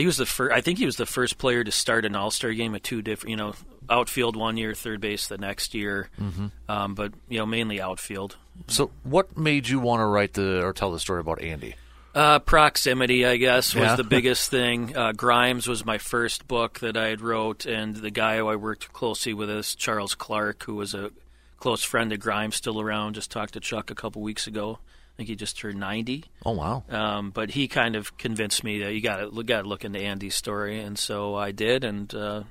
he 0.00 0.06
was 0.06 0.16
the 0.16 0.26
first. 0.26 0.52
I 0.52 0.60
think 0.60 0.78
he 0.78 0.86
was 0.86 0.96
the 0.96 1.06
first 1.06 1.38
player 1.38 1.62
to 1.62 1.70
start 1.70 2.04
an 2.04 2.16
All 2.16 2.30
Star 2.30 2.52
game 2.52 2.74
at 2.74 2.82
two 2.82 3.02
different, 3.02 3.30
you 3.30 3.36
know, 3.36 3.54
outfield 3.88 4.36
one 4.36 4.56
year, 4.56 4.74
third 4.74 5.00
base 5.00 5.28
the 5.28 5.38
next 5.38 5.74
year, 5.74 6.10
mm-hmm. 6.20 6.48
um, 6.68 6.94
but 6.94 7.12
you 7.28 7.38
know, 7.38 7.46
mainly 7.46 7.80
outfield. 7.80 8.36
So 8.68 8.90
what 9.04 9.36
made 9.36 9.68
you 9.68 9.78
want 9.80 10.00
to 10.00 10.06
write 10.06 10.34
the 10.34 10.64
or 10.64 10.72
tell 10.72 10.92
the 10.92 10.98
story 10.98 11.20
about 11.20 11.40
Andy? 11.42 11.74
Uh, 12.12 12.40
proximity, 12.40 13.24
I 13.24 13.36
guess, 13.36 13.72
was 13.74 13.84
Yeah. 13.84 13.96
the 13.96 14.02
biggest 14.04 14.50
thing. 14.50 14.96
Uh, 14.96 15.12
Grimes 15.12 15.68
was 15.68 15.84
my 15.84 15.98
first 15.98 16.48
book 16.48 16.80
that 16.80 16.96
I 16.96 17.06
had 17.06 17.20
wrote, 17.20 17.66
and 17.66 17.94
the 17.94 18.10
guy 18.10 18.38
who 18.38 18.48
I 18.48 18.56
worked 18.56 18.92
closely 18.92 19.32
with 19.32 19.48
is 19.48 19.76
Charles 19.76 20.16
Clark, 20.16 20.64
who 20.64 20.74
was 20.74 20.92
a 20.92 21.12
close 21.60 21.84
friend 21.84 22.12
of 22.12 22.18
Grimes, 22.18 22.56
still 22.56 22.80
around. 22.80 23.14
Just 23.14 23.30
talked 23.30 23.52
to 23.52 23.60
Chuck 23.60 23.90
a 23.92 23.94
couple 23.94 24.22
weeks 24.22 24.48
ago. 24.48 24.80
I 25.12 25.16
think 25.16 25.28
he 25.28 25.36
just 25.36 25.58
turned 25.58 25.78
ninety. 25.78 26.24
Oh 26.46 26.52
wow. 26.52 26.82
Um, 26.88 27.30
but 27.30 27.50
he 27.50 27.68
kind 27.68 27.94
of 27.96 28.16
convinced 28.16 28.64
me 28.64 28.82
that 28.84 28.92
you 28.94 29.00
got 29.02 29.16
to 29.16 29.42
got 29.42 29.62
to 29.62 29.68
look 29.68 29.84
into 29.84 29.98
Andy's 29.98 30.34
story, 30.34 30.80
and 30.80 30.98
so 30.98 31.34
I 31.34 31.52
did, 31.52 31.84
and 31.84 32.12
uh, 32.14 32.42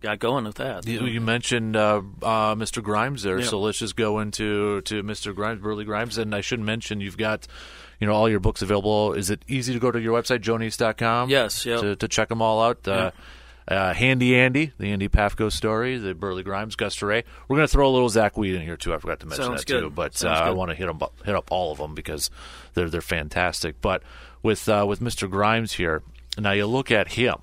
got 0.00 0.18
going 0.18 0.44
with 0.44 0.56
that. 0.56 0.86
You, 0.86 1.04
you 1.06 1.20
mentioned 1.20 1.76
uh, 1.76 2.02
uh, 2.22 2.54
Mr. 2.54 2.82
Grimes 2.82 3.22
there, 3.22 3.38
Yeah. 3.40 3.46
so 3.46 3.60
let's 3.60 3.78
just 3.78 3.96
go 3.96 4.18
into 4.20 4.80
to 4.82 5.02
Mr. 5.02 5.34
Grimes, 5.34 5.60
Burleigh 5.60 5.84
Grimes, 5.84 6.18
and 6.18 6.34
I 6.34 6.40
should 6.40 6.60
mention 6.60 7.00
you've 7.00 7.16
got, 7.18 7.46
you 8.00 8.06
know, 8.06 8.12
all 8.12 8.28
your 8.28 8.40
books 8.40 8.62
available. 8.62 9.12
Is 9.12 9.30
it 9.30 9.42
easy 9.48 9.72
to 9.72 9.78
go 9.78 9.90
to 9.90 10.00
your 10.00 10.20
website, 10.20 10.40
joeniese.com? 10.40 11.30
Yes, 11.30 11.64
yep. 11.66 11.80
To, 11.80 11.96
to 11.96 12.08
check 12.08 12.28
them 12.28 12.42
all 12.42 12.62
out. 12.62 12.86
Uh, 12.86 13.10
uh, 13.72 13.94
Handy 13.94 14.36
Andy, 14.36 14.72
the 14.78 14.92
Andy 14.92 15.08
Pafko 15.08 15.50
story, 15.50 15.96
the 15.98 16.14
Burleigh 16.14 16.42
Grimes, 16.42 16.76
Gus 16.76 16.94
Dorais. 16.96 17.24
We're 17.48 17.56
going 17.56 17.66
to 17.66 17.72
throw 17.72 17.88
a 17.88 17.92
little 17.92 18.08
Zach 18.08 18.36
Wheat 18.36 18.54
in 18.54 18.62
here 18.62 18.76
too. 18.76 18.92
I 18.94 18.98
forgot 18.98 19.20
to 19.20 19.26
mention 19.26 19.44
Sounds 19.46 19.64
that 19.64 19.80
too, 19.80 19.90
but 19.90 20.24
uh, 20.24 20.28
I 20.28 20.50
want 20.50 20.70
to 20.70 20.74
hit 20.74 20.88
'em 20.88 21.02
up, 21.02 21.14
hit 21.24 21.34
up 21.34 21.50
all 21.50 21.72
of 21.72 21.78
them 21.78 21.94
because 21.94 22.30
they're 22.74 22.90
they're 22.90 23.00
fantastic. 23.00 23.80
But 23.80 24.02
with 24.42 24.68
uh, 24.68 24.84
with 24.88 25.00
Mr. 25.00 25.28
Grimes 25.30 25.72
here, 25.72 26.02
now 26.38 26.52
you 26.52 26.66
look 26.66 26.90
at 26.90 27.12
him, 27.12 27.36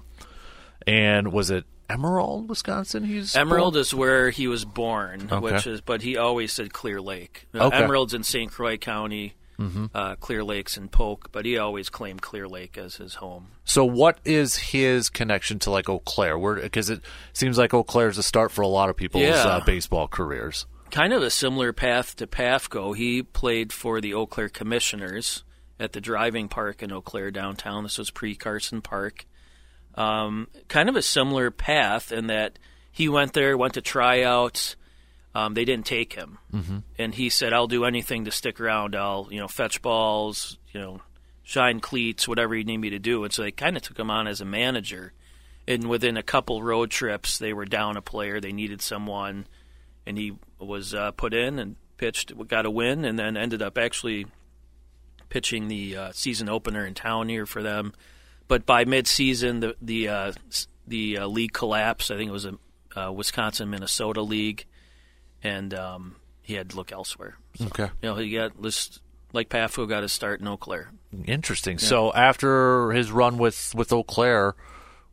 and 0.85 1.31
was 1.33 1.49
it 1.49 1.65
Emerald, 1.89 2.49
Wisconsin? 2.49 3.03
He's 3.03 3.35
Emerald 3.35 3.73
born? 3.73 3.81
is 3.81 3.93
where 3.93 4.29
he 4.29 4.47
was 4.47 4.63
born, 4.65 5.27
Okay. 5.31 5.39
which 5.39 5.65
is, 5.67 5.81
but 5.81 6.01
he 6.03 6.17
always 6.17 6.51
said 6.53 6.71
Clear 6.71 7.01
Lake. 7.01 7.47
Okay. 7.55 7.75
Emerald's 7.83 8.13
in 8.13 8.23
St. 8.23 8.51
Croix 8.51 8.77
County, 8.77 9.33
uh, 9.93 10.15
Clear 10.15 10.43
Lake's 10.43 10.77
and 10.77 10.91
Polk, 10.91 11.31
but 11.31 11.45
he 11.45 11.57
always 11.57 11.89
claimed 11.89 12.21
Clear 12.21 12.47
Lake 12.47 12.77
as 12.77 12.95
his 12.95 13.15
home. 13.15 13.47
So, 13.65 13.83
what 13.83 14.19
is 14.23 14.55
his 14.55 15.09
connection 15.09 15.59
to 15.59 15.71
like 15.71 15.89
Eau 15.89 15.99
Claire? 15.99 16.37
Because 16.55 16.89
it 16.89 17.01
seems 17.33 17.57
like 17.57 17.73
Eau 17.73 17.83
Claire 17.83 18.07
is 18.09 18.15
the 18.15 18.23
start 18.23 18.51
for 18.51 18.61
a 18.61 18.67
lot 18.67 18.89
of 18.89 18.95
people's 18.95 19.23
Yeah. 19.23 19.43
uh, 19.43 19.63
baseball 19.65 20.07
careers. 20.07 20.65
Kind 20.91 21.13
of 21.13 21.21
a 21.21 21.29
similar 21.29 21.73
path 21.73 22.15
to 22.15 22.25
Pafko. 22.27 22.95
He 22.95 23.21
played 23.21 23.71
for 23.73 24.01
the 24.01 24.13
Eau 24.13 24.25
Claire 24.25 24.49
Commissioners 24.49 25.43
at 25.79 25.93
the 25.93 26.01
driving 26.01 26.47
park 26.47 26.81
in 26.81 26.91
Eau 26.91 27.01
Claire 27.01 27.29
downtown. 27.31 27.83
This 27.83 27.97
was 27.97 28.09
pre 28.11 28.35
Carson 28.35 28.81
Park. 28.81 29.25
Um, 29.95 30.47
kind 30.67 30.87
of 30.89 30.95
a 30.95 31.01
similar 31.01 31.51
path 31.51 32.11
in 32.11 32.27
that 32.27 32.57
he 32.91 33.09
went 33.09 33.33
there, 33.33 33.57
went 33.57 33.73
to 33.75 33.81
tryouts. 33.81 34.75
Um, 35.35 35.53
they 35.53 35.65
didn't 35.65 35.85
take 35.85 36.13
him, 36.13 36.39
mm-hmm. 36.51 36.77
and 36.97 37.13
he 37.13 37.29
said, 37.29 37.53
"I'll 37.53 37.67
do 37.67 37.85
anything 37.85 38.25
to 38.25 38.31
stick 38.31 38.59
around. 38.59 38.95
I'll, 38.95 39.27
you 39.29 39.39
know, 39.39 39.47
fetch 39.47 39.81
balls, 39.81 40.57
you 40.71 40.79
know, 40.79 41.01
shine 41.43 41.79
cleats, 41.79 42.27
whatever 42.27 42.55
you 42.55 42.63
need 42.63 42.77
me 42.77 42.89
to 42.89 42.99
do." 42.99 43.23
And 43.23 43.31
so 43.31 43.43
they 43.43 43.51
kind 43.51 43.77
of 43.77 43.83
took 43.83 43.99
him 43.99 44.09
on 44.09 44.27
as 44.27 44.41
a 44.41 44.45
manager. 44.45 45.13
And 45.67 45.87
within 45.87 46.17
a 46.17 46.23
couple 46.23 46.63
road 46.63 46.89
trips, 46.89 47.37
they 47.37 47.53
were 47.53 47.65
down 47.65 47.95
a 47.95 48.01
player. 48.01 48.41
They 48.41 48.51
needed 48.51 48.81
someone, 48.81 49.45
and 50.07 50.17
he 50.17 50.33
was 50.59 50.95
uh, 50.95 51.11
put 51.11 51.35
in 51.35 51.59
and 51.59 51.75
pitched, 51.97 52.35
got 52.47 52.65
a 52.65 52.71
win, 52.71 53.05
and 53.05 53.19
then 53.19 53.37
ended 53.37 53.61
up 53.61 53.77
actually 53.77 54.25
pitching 55.29 55.67
the 55.67 55.95
uh, 55.95 56.11
season 56.11 56.49
opener 56.49 56.87
in 56.87 56.95
town 56.95 57.29
here 57.29 57.45
for 57.45 57.61
them. 57.61 57.93
But 58.47 58.65
by 58.65 58.83
mid-season, 58.85 59.59
the 59.59 59.75
the 59.79 60.07
uh, 60.07 60.31
the 60.87 61.19
uh, 61.19 61.27
league 61.27 61.53
collapsed. 61.53 62.09
I 62.09 62.17
think 62.17 62.29
it 62.29 62.33
was 62.33 62.45
a 62.45 62.57
uh, 62.99 63.11
Wisconsin 63.11 63.69
Minnesota 63.69 64.23
league, 64.23 64.65
and 65.43 65.73
um, 65.73 66.15
he 66.41 66.53
had 66.55 66.69
to 66.71 66.75
look 66.75 66.91
elsewhere. 66.91 67.37
So, 67.55 67.65
Okay. 67.67 67.89
You 68.01 68.09
know, 68.09 68.15
he 68.15 68.31
got 68.31 68.61
this 68.61 68.99
like 69.33 69.49
Pafko 69.49 69.87
got 69.87 70.01
his 70.03 70.11
start 70.11 70.39
in 70.41 70.47
Eau 70.47 70.57
Claire. 70.57 70.91
Interesting. 71.25 71.77
So 71.77 72.11
after 72.13 72.91
his 72.91 73.11
run 73.11 73.37
with 73.37 73.73
with 73.75 73.91
Eau 73.93 74.03
Claire, 74.03 74.55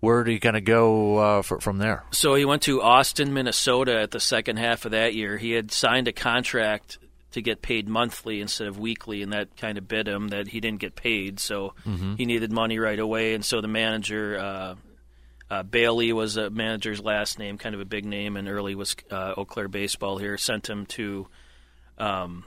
where 0.01 0.25
did 0.25 0.33
he 0.33 0.39
kind 0.39 0.57
of 0.57 0.65
go 0.65 1.17
uh, 1.19 1.43
fr- 1.43 1.59
from 1.59 1.79
there? 1.79 2.05
So 2.11 2.35
he 2.35 2.45
went 2.45 2.63
to 2.63 2.81
Austin, 2.83 3.33
Minnesota 3.35 4.01
at 4.01 4.11
the 4.11 4.21
second 4.21 4.59
half 4.59 4.85
of 4.85 4.91
that 4.93 5.15
year. 5.15 5.37
He 5.37 5.53
had 5.53 5.71
signed 5.73 6.09
a 6.09 6.13
contract 6.13 6.99
to 7.33 7.43
get 7.43 7.61
paid 7.61 7.87
monthly 7.89 8.41
instead 8.41 8.67
of 8.67 8.79
weekly, 8.79 9.23
and 9.23 9.33
that 9.33 9.57
kind 9.59 9.77
of 9.77 9.87
bit 9.87 10.09
him 10.09 10.29
that 10.29 10.49
he 10.49 10.61
didn't 10.61 10.81
get 10.81 10.97
paid. 10.97 11.39
So 11.41 11.75
he 12.17 12.25
needed 12.25 12.51
money 12.53 12.79
right 12.79 12.99
away, 12.99 13.35
and 13.35 13.45
so 13.45 13.61
the 13.61 13.69
manager. 13.69 14.39
Uh, 14.39 14.75
uh, 15.51 15.63
Bailey 15.63 16.13
was 16.13 16.37
a 16.37 16.51
manager's 16.51 17.01
last 17.01 17.39
name, 17.39 17.59
kind 17.59 17.75
of 17.75 17.81
a 17.81 17.85
big 17.85 18.05
name 18.05 18.37
in 18.37 18.49
early 18.49 18.75
was 18.75 18.97
uh, 19.11 19.35
Eau 19.37 19.45
Claire 19.45 19.69
baseball. 19.69 20.19
Here 20.19 20.37
sent 20.37 20.69
him 20.69 20.87
to 20.87 21.29
um, 21.99 22.45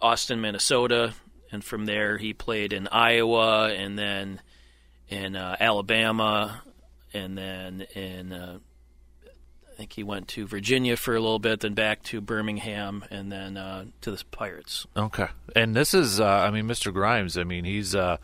Austin, 0.00 0.40
Minnesota, 0.40 1.14
and 1.50 1.64
from 1.64 1.86
there 1.86 2.18
he 2.18 2.34
played 2.34 2.72
in 2.72 2.88
Iowa, 2.88 3.72
and 3.72 3.98
then 3.98 4.40
in 5.08 5.34
uh, 5.34 5.56
Alabama, 5.58 6.62
and 7.14 7.38
then 7.38 7.82
in 7.94 8.32
uh, 8.32 8.58
I 9.78 9.82
think 9.82 9.92
he 9.92 10.02
went 10.02 10.26
to 10.28 10.44
Virginia 10.44 10.96
for 10.96 11.14
a 11.14 11.20
little 11.20 11.38
bit, 11.38 11.60
then 11.60 11.74
back 11.74 12.02
to 12.04 12.20
Birmingham, 12.20 13.04
and 13.10 13.30
then 13.30 13.56
uh, 13.56 13.84
to 14.00 14.10
the 14.10 14.20
Pirates. 14.32 14.86
Okay. 14.96 15.28
And 15.54 15.72
this 15.72 15.94
is, 15.94 16.18
uh, 16.18 16.26
I 16.26 16.50
mean, 16.50 16.66
Mr. 16.66 16.92
Grimes. 16.92 17.38
I 17.38 17.44
mean, 17.44 17.64
he's 17.64 17.94
a 17.94 18.18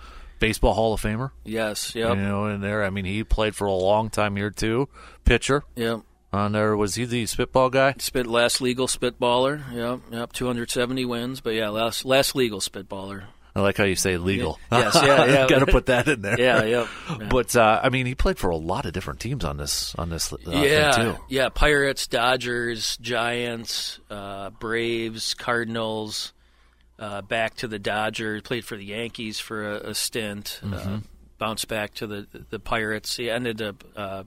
baseball 0.46 0.74
Hall 0.74 0.94
of 0.94 1.00
Famer. 1.00 1.30
Yes, 1.44 1.94
yep, 1.94 2.16
You 2.16 2.22
know, 2.22 2.46
in 2.46 2.60
there. 2.60 2.84
I 2.84 2.90
mean, 2.90 3.04
he 3.04 3.24
played 3.24 3.54
for 3.54 3.66
a 3.66 3.72
long 3.72 4.10
time 4.10 4.36
here 4.36 4.50
too. 4.50 4.88
Pitcher 5.24 5.64
yep. 5.76 6.00
on 6.32 6.52
there. 6.52 6.76
Was 6.76 6.94
he 6.94 7.04
the 7.04 7.26
spitball 7.26 7.70
guy? 7.70 7.94
Spit 7.98 8.26
last 8.26 8.60
legal 8.60 8.86
spitballer. 8.86 9.62
Yep, 9.72 10.00
yep. 10.12 10.32
270 10.32 11.04
wins, 11.04 11.40
but 11.40 11.54
yeah, 11.54 11.68
last 11.68 12.04
last 12.04 12.34
legal 12.34 12.60
spitballer. 12.60 13.24
I 13.56 13.60
like 13.60 13.76
how 13.76 13.84
you 13.84 13.94
say 13.94 14.16
legal. 14.16 14.58
Yes, 14.72 14.94
yeah, 14.96 15.24
yeah. 15.26 15.46
Got 15.46 15.60
to 15.60 15.66
put 15.66 15.86
that 15.86 16.08
in 16.08 16.22
there. 16.22 16.38
Yeah, 16.38 16.64
yep. 16.64 16.88
yeah. 17.20 17.28
But 17.28 17.54
uh, 17.54 17.80
I 17.82 17.88
mean, 17.88 18.04
he 18.04 18.16
played 18.16 18.36
for 18.36 18.50
a 18.50 18.56
lot 18.56 18.84
of 18.84 18.92
different 18.92 19.20
teams 19.20 19.44
on 19.44 19.58
this 19.58 19.94
on 19.94 20.10
this 20.10 20.32
uh, 20.32 20.36
yeah, 20.46 20.92
thing 20.92 21.12
too. 21.12 21.20
yeah. 21.28 21.48
Pirates, 21.50 22.08
Dodgers, 22.08 22.96
Giants, 22.98 24.00
uh, 24.10 24.50
Braves, 24.50 25.34
Cardinals. 25.34 26.32
Uh, 26.98 27.22
back 27.22 27.54
to 27.56 27.66
the 27.68 27.78
Dodgers. 27.78 28.42
Played 28.42 28.64
for 28.64 28.76
the 28.76 28.84
Yankees 28.84 29.40
for 29.40 29.68
a, 29.68 29.90
a 29.90 29.94
stint. 29.94 30.60
Uh, 30.62 30.66
Mm-hmm. 30.66 30.96
bounced 31.38 31.66
back 31.68 31.94
to 31.94 32.06
the 32.06 32.26
the 32.50 32.60
Pirates. 32.60 33.16
He 33.16 33.28
ended 33.28 33.60
up 33.60 33.82
uh, 33.96 34.22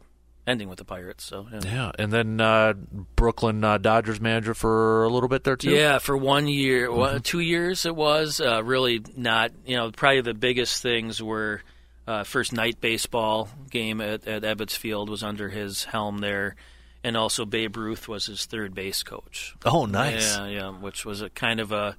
ending 0.45 0.67
with 0.67 0.77
the 0.77 0.83
Pirates. 0.85 1.23
So 1.23 1.47
yeah. 1.51 1.59
Yeah, 1.63 1.91
and 1.97 2.11
then 2.11 2.41
uh, 2.41 2.73
Brooklyn 3.15 3.63
uh, 3.63 3.77
Dodgers 3.77 4.19
manager 4.19 4.53
for 4.53 5.05
a 5.05 5.09
little 5.09 5.29
bit 5.29 5.43
there 5.45 5.55
too. 5.55 5.69
Yeah, 5.71 5.99
for 5.99 6.17
one 6.17 6.47
year, 6.47 6.87
Mm-hmm. 6.89 6.97
one, 6.97 7.21
two 7.21 7.39
years 7.39 7.85
it 7.85 7.95
was. 7.95 8.41
Uh, 8.41 8.61
really 8.63 9.01
not, 9.15 9.51
you 9.65 9.77
know, 9.77 9.89
probably 9.91 10.21
the 10.21 10.33
biggest 10.33 10.81
things 10.83 11.23
were 11.23 11.61
uh, 12.05 12.23
first 12.25 12.51
night 12.53 12.81
baseball 12.81 13.47
game 13.69 14.01
at, 14.01 14.27
at 14.27 14.43
Ebbets 14.43 14.75
Field 14.75 15.09
was 15.09 15.23
under 15.23 15.47
his 15.49 15.85
helm 15.85 16.17
there, 16.19 16.55
and 17.03 17.15
also 17.15 17.45
Babe 17.45 17.77
Ruth 17.77 18.07
was 18.09 18.25
his 18.25 18.45
third 18.45 18.73
base 18.75 19.03
coach. 19.03 19.55
Oh, 19.65 19.85
nice. 19.85 20.35
Yeah, 20.37 20.47
yeah, 20.47 20.69
which 20.71 21.05
was 21.05 21.21
a 21.21 21.29
kind 21.29 21.59
of 21.61 21.71
a 21.71 21.95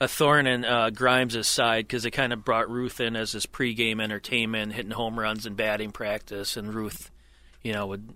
a 0.00 0.08
thorn 0.08 0.46
in 0.46 0.64
uh, 0.64 0.90
Grimes' 0.90 1.46
side 1.46 1.86
because 1.86 2.04
it 2.04 2.12
kind 2.12 2.32
of 2.32 2.44
brought 2.44 2.70
Ruth 2.70 3.00
in 3.00 3.16
as 3.16 3.32
his 3.32 3.46
pregame 3.46 4.00
entertainment, 4.00 4.72
hitting 4.72 4.92
home 4.92 5.18
runs 5.18 5.46
and 5.46 5.56
batting 5.56 5.90
practice, 5.92 6.56
and 6.56 6.72
Ruth, 6.72 7.10
you 7.62 7.72
know, 7.72 7.86
would 7.88 8.14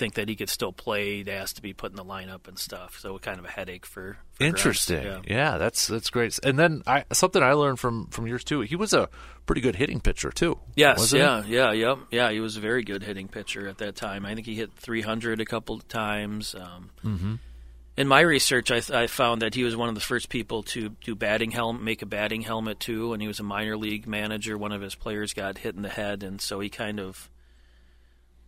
think 0.00 0.14
that 0.14 0.30
he 0.30 0.34
could 0.34 0.48
still 0.48 0.72
play. 0.72 1.16
He'd 1.18 1.28
ask 1.28 1.56
to 1.56 1.62
be 1.62 1.74
put 1.74 1.90
in 1.90 1.96
the 1.96 2.04
lineup 2.04 2.48
and 2.48 2.58
stuff. 2.58 2.98
So 2.98 3.18
kind 3.18 3.38
of 3.38 3.44
a 3.44 3.48
headache 3.50 3.84
for, 3.84 4.16
for 4.32 4.44
Interesting. 4.44 5.02
Yeah. 5.04 5.20
Yeah. 5.26 5.58
that's 5.58 5.86
that's 5.86 6.08
great. 6.08 6.38
And 6.42 6.58
then 6.58 6.82
I, 6.86 7.04
something 7.12 7.42
I 7.42 7.52
learned 7.52 7.78
from 7.78 8.06
from 8.06 8.26
yours 8.26 8.42
too. 8.42 8.62
He 8.62 8.76
was 8.76 8.94
a 8.94 9.10
pretty 9.44 9.60
good 9.60 9.76
hitting 9.76 10.00
pitcher 10.00 10.30
too. 10.30 10.58
Yes, 10.74 11.12
yeah, 11.12 11.44
yeah, 11.46 11.72
yep, 11.72 11.98
yeah. 12.10 12.30
He 12.30 12.40
was 12.40 12.56
a 12.56 12.60
very 12.60 12.82
good 12.82 13.02
hitting 13.02 13.28
pitcher 13.28 13.68
at 13.68 13.76
that 13.78 13.94
time. 13.94 14.24
I 14.24 14.34
think 14.34 14.46
he 14.46 14.54
hit 14.54 14.72
300 14.74 15.38
a 15.38 15.44
couple 15.44 15.74
of 15.76 15.86
times. 15.86 16.54
Um, 16.54 16.90
Mm-hmm. 17.04 17.34
In 18.00 18.08
my 18.08 18.20
research, 18.20 18.70
I, 18.70 18.80
I 19.02 19.06
found 19.06 19.42
that 19.42 19.54
he 19.54 19.62
was 19.62 19.76
one 19.76 19.88
of 19.90 19.94
the 19.94 20.00
first 20.00 20.28
people 20.30 20.62
to 20.64 20.88
do 21.04 21.14
batting 21.14 21.50
helmet, 21.50 21.82
make 21.82 22.02
a 22.02 22.06
batting 22.06 22.40
helmet 22.42 22.80
too. 22.80 23.12
And 23.12 23.20
he 23.20 23.28
was 23.28 23.40
a 23.40 23.42
minor 23.42 23.76
league 23.76 24.06
manager. 24.06 24.56
One 24.56 24.72
of 24.72 24.80
his 24.80 24.94
players 24.94 25.34
got 25.34 25.58
hit 25.58 25.74
in 25.74 25.82
the 25.82 25.88
head, 25.88 26.22
and 26.22 26.40
so 26.40 26.60
he 26.60 26.68
kind 26.70 26.98
of 26.98 27.28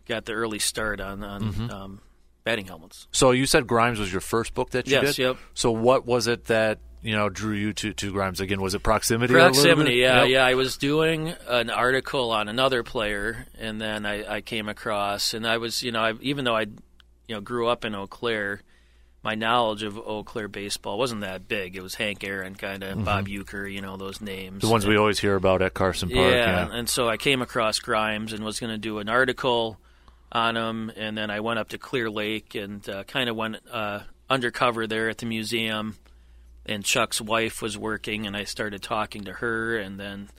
got 0.08 0.24
the 0.24 0.32
early 0.32 0.58
start 0.58 1.00
on 1.00 1.22
on 1.22 1.42
Mm-hmm. 1.42 1.70
um, 1.70 2.00
batting 2.44 2.66
helmets. 2.66 3.06
So 3.12 3.30
you 3.30 3.46
said 3.46 3.66
Grimes 3.66 3.98
was 4.00 4.10
your 4.10 4.20
first 4.20 4.54
book 4.54 4.70
that 4.70 4.86
you 4.88 4.94
Yes, 4.94 5.16
did. 5.16 5.22
yep. 5.22 5.36
So 5.54 5.70
what 5.70 6.06
was 6.06 6.26
it 6.26 6.46
that 6.46 6.78
you 7.02 7.14
know 7.14 7.28
drew 7.28 7.54
you 7.54 7.72
to 7.74 7.92
to 7.92 8.10
Grimes 8.12 8.40
again? 8.40 8.60
Was 8.60 8.74
it 8.74 8.82
proximity? 8.82 9.34
Proximity, 9.34 9.94
yeah, 9.96 10.24
yeah. 10.24 10.44
I 10.44 10.54
was 10.54 10.76
doing 10.76 11.34
an 11.46 11.68
article 11.70 12.30
on 12.32 12.48
another 12.48 12.82
player, 12.82 13.46
and 13.60 13.80
then 13.80 14.06
I, 14.06 14.36
I 14.36 14.40
came 14.40 14.68
across, 14.68 15.34
and 15.34 15.46
I 15.46 15.58
was, 15.58 15.82
you 15.82 15.92
know, 15.92 16.00
I, 16.00 16.14
even 16.20 16.44
though 16.44 16.56
I, 16.56 16.62
you 17.28 17.34
know, 17.36 17.40
grew 17.40 17.68
up 17.68 17.84
in 17.84 17.94
Eau 17.94 18.06
Claire, 18.06 18.62
my 19.22 19.34
knowledge 19.34 19.82
of 19.84 19.96
Eau 19.98 20.22
Claire 20.24 20.48
baseball 20.48 20.98
wasn't 20.98 21.20
that 21.20 21.46
big. 21.48 21.76
It 21.76 21.82
was 21.82 21.94
Hank 21.94 22.24
Aaron, 22.24 22.54
kind 22.56 22.82
of 22.82 23.04
Bob 23.04 23.28
Uecker, 23.28 23.72
you 23.72 23.80
know, 23.80 23.96
those 23.96 24.20
names. 24.20 24.58
Mm-hmm. 24.58 24.66
The 24.66 24.72
ones 24.72 24.86
we 24.86 24.96
always 24.96 25.18
hear 25.20 25.36
about 25.36 25.62
at 25.62 25.74
Carson 25.74 26.08
Park. 26.08 26.20
yeah, 26.32 26.66
Yeah. 26.66 26.68
and 26.76 26.88
so 26.88 27.08
I 27.08 27.16
came 27.16 27.40
across 27.42 27.78
Grimes 27.78 28.32
and 28.32 28.44
was 28.44 28.58
going 28.58 28.72
to 28.72 28.78
do 28.78 28.98
an 28.98 29.08
article 29.08 29.78
on 30.32 30.56
him, 30.56 30.90
and 30.96 31.16
then 31.16 31.30
I 31.30 31.40
went 31.40 31.58
up 31.58 31.68
to 31.70 31.78
Clear 31.78 32.10
Lake 32.10 32.54
and 32.54 32.88
uh, 32.88 33.04
kind 33.04 33.28
of 33.28 33.36
went 33.36 33.56
uh, 33.70 34.00
undercover 34.30 34.86
there 34.86 35.08
at 35.08 35.18
the 35.18 35.26
museum. 35.26 35.96
And 36.64 36.84
Chuck's 36.84 37.20
wife 37.20 37.60
was 37.60 37.76
working, 37.76 38.26
and 38.26 38.36
I 38.36 38.44
started 38.44 38.82
talking 38.82 39.24
to 39.24 39.32
her, 39.34 39.76
and 39.78 39.98
then 40.00 40.30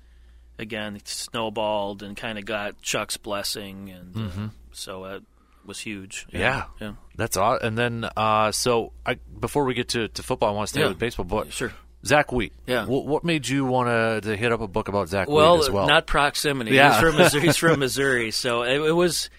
again 0.60 1.00
snowballed 1.04 2.02
and 2.04 2.16
kind 2.16 2.38
of 2.38 2.46
got 2.46 2.82
Chuck's 2.82 3.18
blessing, 3.18 3.90
and 3.90 4.16
uh, 4.18 4.48
so 4.72 5.04
it 5.06 5.24
was 5.66 5.80
huge. 5.80 6.26
Mm-hmm. 6.28 6.38
Yeah. 6.38 6.66
yeah, 6.82 6.94
That's 7.16 7.38
odd. 7.38 7.62
And 7.64 7.78
then, 7.78 8.08
uh, 8.18 8.52
so 8.52 8.94
I, 9.06 9.16
before 9.40 9.64
we 9.66 9.74
get 9.74 9.90
to, 9.90 10.08
to 10.10 10.24
football, 10.24 10.50
I 10.50 10.52
want 10.54 10.68
to 10.68 10.74
stay 10.74 10.82
Yeah. 10.82 10.90
with 10.90 11.00
baseball. 11.00 11.26
But 11.26 11.52
sure. 11.54 11.74
Zach 12.06 12.32
Wheat. 12.32 12.52
Yeah. 12.68 12.86
What, 12.86 13.06
what 13.06 13.24
made 13.24 13.48
you 13.48 13.64
want 13.66 13.88
to 13.88 14.30
to 14.30 14.36
hit 14.36 14.52
up 14.52 14.60
a 14.62 14.68
book 14.68 14.90
about 14.90 15.08
Zach 15.10 15.30
Well, 15.30 15.56
Wheat 15.58 15.64
as 15.66 15.70
well? 15.72 15.88
not 15.88 16.06
proximity. 16.06 16.72
Yeah. 16.72 16.92
He's 16.92 17.00
from 17.02 17.18
Missouri. 17.18 17.42
He's 17.44 17.58
from 17.58 17.80
Missouri, 17.86 18.32
so 18.32 18.64
it, 18.64 18.82
it 18.82 18.92
was 18.92 19.30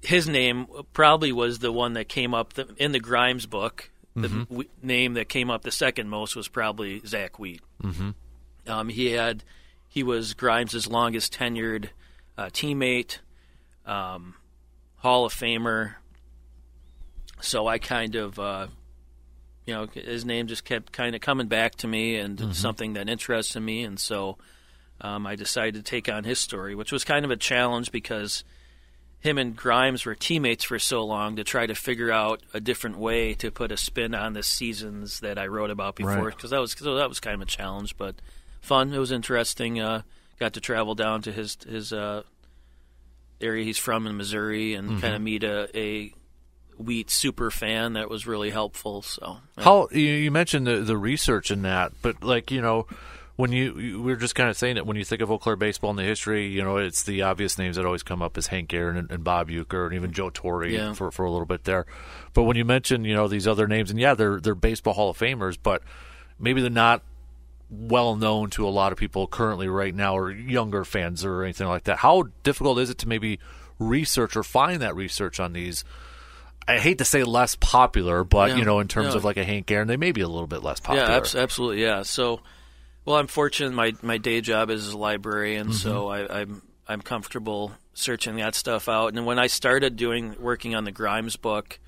his 0.00 0.28
name. 0.28 0.66
Probably 0.92 1.32
was 1.32 1.58
the 1.58 1.72
one 1.72 1.94
that 1.94 2.08
came 2.08 2.34
up 2.34 2.52
the, 2.54 2.68
in 2.76 2.92
the 2.92 3.00
Grimes 3.00 3.46
book. 3.46 3.90
The 4.16 4.28
Mm-hmm. 4.28 4.42
w- 4.44 4.68
name 4.82 5.14
that 5.14 5.28
came 5.28 5.50
up 5.50 5.62
the 5.62 5.70
second 5.70 6.08
most 6.08 6.34
was 6.34 6.48
probably 6.48 7.00
Zach 7.06 7.38
Wheat. 7.38 7.62
Mm-hmm. 7.82 8.10
Um, 8.66 8.88
he 8.88 9.12
had 9.12 9.44
he 9.88 10.02
was 10.02 10.34
Grimes' 10.34 10.86
longest 10.88 11.32
tenured 11.32 11.88
uh, 12.36 12.46
teammate, 12.46 13.18
um, 13.86 14.34
Hall 15.00 15.24
of 15.26 15.34
Famer. 15.34 15.94
So 17.40 17.66
I 17.66 17.78
kind 17.78 18.14
of. 18.14 18.38
Uh, 18.38 18.66
you 19.66 19.74
know, 19.74 19.86
his 19.92 20.24
name 20.24 20.48
just 20.48 20.64
kept 20.64 20.90
kind 20.90 21.14
of 21.14 21.20
coming 21.20 21.46
back 21.46 21.76
to 21.76 21.86
me, 21.86 22.16
and 22.16 22.56
something 22.56 22.94
that 22.94 23.08
interested 23.08 23.60
me, 23.60 23.84
and 23.84 24.00
so 24.00 24.36
um, 25.00 25.26
I 25.26 25.36
decided 25.36 25.74
to 25.74 25.82
take 25.88 26.08
on 26.12 26.24
his 26.24 26.40
story, 26.40 26.74
which 26.74 26.90
was 26.90 27.04
kind 27.04 27.24
of 27.24 27.30
a 27.30 27.36
challenge 27.36 27.92
because 27.92 28.42
him 29.20 29.38
and 29.38 29.54
Grimes 29.54 30.04
were 30.06 30.16
teammates 30.16 30.64
for 30.64 30.78
so 30.80 31.04
long 31.04 31.36
to 31.36 31.44
try 31.44 31.66
to 31.66 31.74
figure 31.74 32.10
out 32.10 32.42
a 32.52 32.58
different 32.58 32.98
way 32.98 33.34
to 33.34 33.50
put 33.52 33.70
a 33.70 33.76
spin 33.76 34.12
on 34.14 34.32
the 34.32 34.42
seasons 34.42 35.20
that 35.20 35.38
I 35.38 35.46
wrote 35.46 35.70
about 35.70 35.94
before, 35.94 36.16
Right. 36.16 36.34
because 36.34 36.50
that 36.50 36.60
was 36.60 36.74
cause 36.74 36.86
that 36.86 37.08
was 37.08 37.20
kind 37.20 37.34
of 37.34 37.42
a 37.42 37.50
challenge, 37.50 37.96
but 37.96 38.16
fun. 38.60 38.92
It 38.92 38.98
was 38.98 39.12
interesting. 39.12 39.78
Uh, 39.78 40.02
got 40.40 40.54
to 40.54 40.60
travel 40.60 40.94
down 40.96 41.22
to 41.22 41.32
his 41.32 41.58
his 41.68 41.92
uh, 41.92 42.22
area 43.40 43.64
he's 43.64 43.78
from 43.78 44.06
in 44.06 44.16
Missouri 44.16 44.74
and 44.74 44.90
mm-hmm. 44.90 45.00
kind 45.00 45.14
of 45.14 45.22
meet 45.22 45.44
a, 45.44 45.68
a 45.76 46.12
wheat 46.78 47.10
super 47.10 47.50
fan 47.50 47.94
that 47.94 48.08
was 48.08 48.26
really 48.26 48.50
helpful. 48.50 49.02
So 49.02 49.38
yeah. 49.56 49.64
How 49.64 49.88
you, 49.92 50.00
you 50.00 50.30
mentioned 50.30 50.66
the 50.66 50.76
the 50.78 50.96
research 50.96 51.50
in 51.50 51.62
that, 51.62 51.92
but 52.02 52.22
like 52.22 52.50
you 52.50 52.60
know, 52.60 52.86
when 53.36 53.52
you, 53.52 53.78
you 53.78 54.02
we 54.02 54.12
are 54.12 54.16
just 54.16 54.34
kind 54.34 54.50
of 54.50 54.56
saying 54.56 54.76
it 54.76 54.86
when 54.86 54.96
you 54.96 55.04
think 55.04 55.22
of 55.22 55.30
Eau 55.30 55.38
Claire 55.38 55.56
baseball 55.56 55.90
in 55.90 55.96
the 55.96 56.02
history, 56.02 56.48
you 56.48 56.62
know, 56.62 56.76
it's 56.76 57.02
the 57.02 57.22
obvious 57.22 57.58
names 57.58 57.76
that 57.76 57.86
always 57.86 58.02
come 58.02 58.22
up 58.22 58.36
as 58.36 58.48
Hank 58.48 58.72
Aaron 58.72 58.96
and, 58.96 59.10
and 59.10 59.24
Bob 59.24 59.48
Uecker 59.48 59.86
and 59.86 59.94
even 59.94 60.12
Joe 60.12 60.30
Torre 60.30 60.66
Yeah. 60.66 60.92
for 60.94 61.10
for 61.10 61.24
a 61.24 61.30
little 61.30 61.46
bit 61.46 61.64
there. 61.64 61.86
But 62.34 62.44
when 62.44 62.56
you 62.56 62.64
mention 62.64 63.04
you 63.04 63.14
know 63.14 63.28
these 63.28 63.46
other 63.46 63.66
names, 63.66 63.90
and 63.90 63.98
yeah, 63.98 64.14
they're 64.14 64.40
they're 64.40 64.54
baseball 64.54 64.94
Hall 64.94 65.10
of 65.10 65.18
Famers, 65.18 65.58
but 65.62 65.82
maybe 66.38 66.60
they're 66.60 66.70
not 66.70 67.02
well 67.70 68.16
known 68.16 68.50
to 68.50 68.66
a 68.66 68.70
lot 68.70 68.92
of 68.92 68.98
people 68.98 69.26
currently 69.26 69.68
right 69.68 69.94
now 69.94 70.16
or 70.16 70.30
younger 70.30 70.84
fans 70.84 71.24
or 71.24 71.44
anything 71.44 71.68
like 71.68 71.84
that. 71.84 71.98
How 71.98 72.24
difficult 72.42 72.78
is 72.78 72.90
it 72.90 72.98
to 72.98 73.08
maybe 73.08 73.38
research 73.78 74.36
or 74.36 74.42
find 74.42 74.82
that 74.82 74.96
research 74.96 75.38
on 75.40 75.52
these? 75.52 75.84
I 76.66 76.78
hate 76.78 76.98
to 76.98 77.04
say 77.04 77.24
less 77.24 77.54
popular, 77.56 78.24
but 78.24 78.50
Yeah, 78.50 78.56
you 78.56 78.64
know, 78.64 78.80
in 78.80 78.88
terms 78.88 79.10
yeah. 79.10 79.16
of 79.16 79.24
like 79.24 79.36
a 79.36 79.44
Hank 79.44 79.70
Aaron, 79.70 79.88
they 79.88 79.96
may 79.96 80.12
be 80.12 80.20
a 80.20 80.28
little 80.28 80.46
bit 80.46 80.62
less 80.62 80.80
popular. 80.80 81.08
Yeah, 81.08 81.16
abs- 81.16 81.34
absolutely. 81.34 81.82
Yeah. 81.82 82.02
So, 82.02 82.40
well, 83.04 83.16
I'm 83.16 83.26
fortunate. 83.26 83.72
My 83.72 83.94
my 84.02 84.18
day 84.18 84.40
job 84.40 84.70
is 84.70 84.88
a 84.88 84.98
librarian, 84.98 85.72
so 85.72 86.06
mm-hmm. 86.06 86.32
I, 86.32 86.40
I'm 86.40 86.62
I'm 86.86 87.00
comfortable 87.00 87.72
searching 87.94 88.36
that 88.36 88.54
stuff 88.54 88.88
out. 88.88 89.14
And 89.14 89.26
when 89.26 89.38
I 89.38 89.46
started 89.46 89.96
doing 89.96 90.36
working 90.38 90.74
on 90.74 90.84
the 90.84 90.92
Grimes 90.92 91.36
book, 91.36 91.78